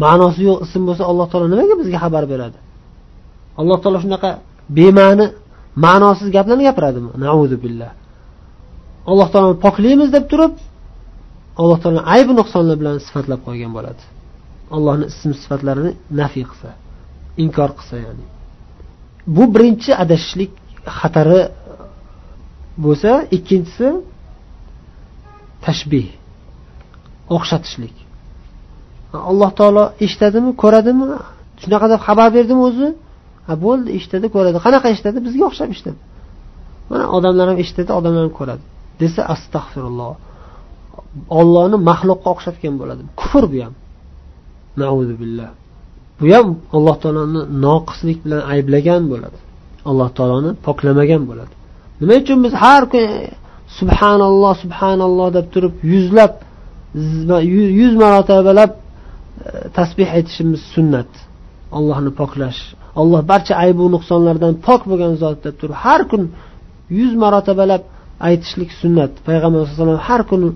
Ma'nosi 0.04 0.42
yo'q 0.50 0.58
ism 0.66 0.82
bo'lsa 0.88 1.04
alloh 1.12 1.28
taolo 1.32 1.48
nimaga 1.54 1.76
bizga 1.82 1.98
xabar 2.04 2.24
beradi? 2.34 2.58
Alloh 3.62 3.78
taolo 3.84 3.98
shunaqa 4.06 4.30
bema'ni 4.78 5.26
ma'nosiz 5.86 6.28
gaplarni 6.36 6.64
gapiradimi? 6.70 7.10
Nauzu 7.26 7.56
billah. 7.64 7.92
Alloh 9.12 9.28
taoloni 9.34 9.58
poklaymiz 9.66 10.10
deb 10.16 10.26
turib 10.32 10.54
alloh 11.62 11.78
taolo 11.84 12.02
aybi 12.16 12.32
nuqsonlar 12.40 12.76
bilan 12.82 12.96
sifatlab 13.08 13.40
qo'ygan 13.48 13.72
bo'ladi. 13.78 14.04
Allohni 14.76 15.06
ism 15.14 15.32
sifatlarini 15.42 15.92
nafiy 16.22 16.46
qilsa 16.52 16.70
inkor 17.44 17.70
qilsa 17.78 17.96
ya'ni. 18.06 18.26
Bu 19.36 19.44
birinchi 19.54 19.92
adashishlik 20.04 20.52
xatari 21.00 21.42
bo'lsa 22.84 23.12
ikkinchisi 23.38 23.88
tashbih 25.66 26.08
o'xshatishlik. 27.36 27.96
Alloh 29.30 29.51
taolo 29.60 29.84
eshitadimi 30.06 30.51
ko'radimi? 30.63 31.06
Shunaqa 31.63 31.88
deb 31.93 32.01
xabar 32.08 32.30
berdimi 32.38 32.62
o'zi? 32.69 32.88
Ha 33.47 33.54
bo'ldi 33.65 33.89
eshitadi 33.97 34.28
ko'radi. 34.36 34.58
Qanaqa 34.65 34.88
eshitadi? 34.93 35.17
Bizga 35.28 35.43
o'xshab 35.49 35.69
eshitadi. 35.75 35.99
Mana 36.91 37.06
odamlar 37.17 37.45
ham 37.51 37.58
eshitadi 37.63 37.91
odamlar 37.99 38.23
ham 38.28 38.34
ko'radi. 38.39 38.63
Desa 39.01 39.21
astag'firulloh 39.34 40.13
ollohni 41.39 41.78
maxluqqa 41.89 42.30
o'xshatgan 42.36 42.73
bo'ladi 42.82 43.01
kufr 43.19 43.43
bu 43.51 43.58
ham. 43.65 43.73
Billah. 45.21 45.49
Bu 46.19 46.25
ham 46.36 46.47
alloh 46.78 46.95
taoloni 47.04 47.41
noqislik 47.65 48.17
bilan 48.25 48.41
ayblagan 48.54 49.04
bo'ladi. 49.12 49.38
Alloh 49.89 50.10
taoloni 50.17 50.51
poklamagan 50.67 51.21
bo'ladi. 51.30 51.54
Nima 52.01 52.15
uchun 52.23 52.38
biz 52.45 52.54
har 52.63 52.84
kuni 52.93 53.10
subhanalloh 53.80 54.54
subhanalloh 54.63 55.28
deb 55.38 55.45
turib 55.54 55.73
yuzlab 55.93 56.34
yuz 57.82 57.93
marotabalab 58.04 58.71
tasbeh 59.78 60.10
aytishimiz 60.17 60.62
sunnat. 60.74 61.12
Allohni 61.78 62.12
poklash. 62.21 62.62
Alloh 63.02 63.21
barcha 63.32 63.54
aybu 63.65 63.84
nuqsonlardan 63.95 64.54
pok 64.67 64.82
bo'lgan 64.89 65.13
zot 65.24 65.38
deb 65.45 65.56
turib 65.60 65.78
har 65.86 66.02
kun 66.12 66.21
yuz 66.98 67.13
marotabalab 67.24 67.84
aytishlik 68.28 68.71
sunnat. 68.82 69.12
Payg'ambar 69.28 69.60
alayhi 69.62 69.76
vasallam 69.76 70.00
har 70.10 70.21
kuni 70.32 70.50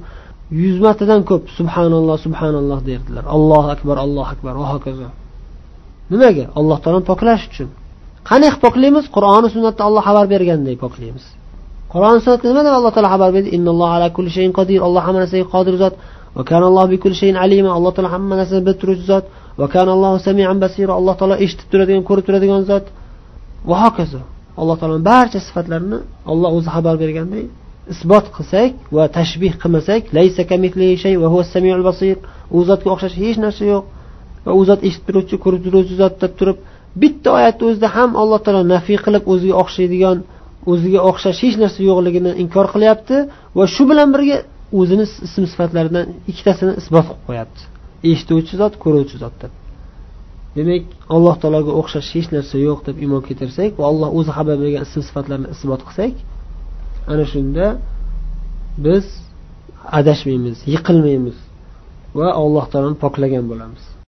yuz 0.62 0.78
martadan 0.86 1.22
ko'p 1.30 1.44
subhanalloh 1.58 2.18
subhanalloh 2.26 2.80
derdilar. 2.90 3.24
Allohu 3.36 3.68
akbar 3.76 3.96
allohu 4.06 4.30
akbar 4.34 4.54
va 4.62 4.68
hokazo. 4.74 5.08
Nimaga? 6.12 6.46
Alloh 6.60 6.78
taoloni 6.84 7.06
poklash 7.12 7.44
uchun. 7.50 7.70
Qanday 8.30 8.50
qilib 8.52 8.64
poklaymiz? 8.68 9.06
Qur'oni 9.16 9.48
sunnatda 9.56 9.82
olloh 9.90 10.04
xabar 10.08 10.26
bergandek 10.34 10.78
poklaymiz. 10.86 11.26
Qur'oni 11.94 12.20
sunnatda 12.24 12.46
nima 12.52 12.62
deb 12.68 12.74
alloh 12.80 12.92
taolo 12.96 13.10
xabar 13.16 13.30
berdi? 13.36 13.50
Ala 13.96 14.08
shayin 14.36 14.52
qodir 14.60 14.80
alloh 14.88 15.02
hamma 15.06 15.20
narsaga 15.24 15.46
qodir 15.56 15.76
zot. 15.84 15.94
Va 16.36 16.42
shayin 17.20 17.38
alloh 17.78 17.92
taolo 17.96 18.10
hamma 18.16 18.34
narsani 18.40 18.62
bilib 18.66 18.80
turuvchi 18.82 19.06
zot. 19.12 19.26
Va 19.60 19.66
alloh 21.00 21.16
taolo 21.20 21.36
eshitib 21.46 21.68
turadigan 21.72 22.04
ko'rib 22.10 22.26
turadigan 22.28 22.62
zot. 22.72 22.86
Va 23.70 23.76
hokazo. 23.84 24.22
Alloh 24.62 24.76
taoloni 24.80 25.04
barcha 25.12 25.40
sifatlarini 25.48 25.98
olloh 26.32 26.50
o'zi 26.58 26.70
xabar 26.76 26.96
berganday 27.04 27.46
isbot 27.94 28.26
qilsak 28.36 28.72
va 28.96 29.04
tashbih 29.18 29.54
qilmasak 29.62 30.04
u 32.56 32.58
zotga 32.70 32.90
o'xshash 32.96 33.16
hech 33.24 33.38
narsa 33.46 33.64
yo'q. 33.74 33.84
Va 34.46 34.52
u 34.60 34.62
zot 34.70 34.80
eshitib 34.88 35.06
turuvchi 35.08 35.36
ko'rib 35.44 35.62
turuvchi 35.66 35.96
zot 36.02 36.14
deb 36.24 36.34
turib 36.40 36.58
bitta 37.02 37.30
oyatni 37.38 37.64
o'zida 37.70 37.88
ham 37.96 38.10
alloh 38.22 38.40
taolo 38.46 38.62
nafiy 38.74 38.98
qilib 39.06 39.24
o'ziga 39.34 39.56
o'xshaydigan 39.64 40.18
o'ziga 40.72 41.00
o'xshash 41.10 41.40
hech 41.46 41.58
narsa 41.64 41.80
yo'qligini 41.90 42.32
inkor 42.44 42.66
qilyapti. 42.74 43.16
Va 43.58 43.64
shu 43.74 43.84
bilan 43.92 44.08
birga 44.16 44.38
o'zini 44.78 45.06
ism 45.28 45.44
sifatlaridan 45.52 46.06
ikkitasini 46.32 46.74
isbot 46.82 47.06
qilib 47.08 47.22
qo'yapti. 47.28 47.62
Eshituvchi 48.10 48.54
zot 48.62 48.74
ko'ruvchi 48.84 49.18
zot 49.24 49.36
deb. 49.42 49.54
Demak 50.58 50.84
alloh 51.16 51.36
taologa 51.42 51.72
o'xshash 51.80 52.10
hech 52.16 52.30
narsa 52.36 52.56
yo'q 52.68 52.80
deb 52.88 52.96
iymon 53.04 53.22
keltirsak 53.28 53.72
va 53.80 53.86
alloh 53.92 54.10
o'zi 54.20 54.32
xabar 54.38 54.56
bergan 54.64 54.84
ism 54.88 55.02
sifatlarni 55.08 55.48
isbot 55.56 55.82
qilsak 55.88 56.14
ana 57.12 57.26
shunda 57.34 57.66
biz 58.86 59.06
adashmaymiz 60.00 60.58
yiqilmaymiz 60.74 61.38
va 62.20 62.28
alloh 62.42 62.66
taoloni 62.72 62.98
poklagan 63.04 63.46
bo'lamiz. 63.52 63.84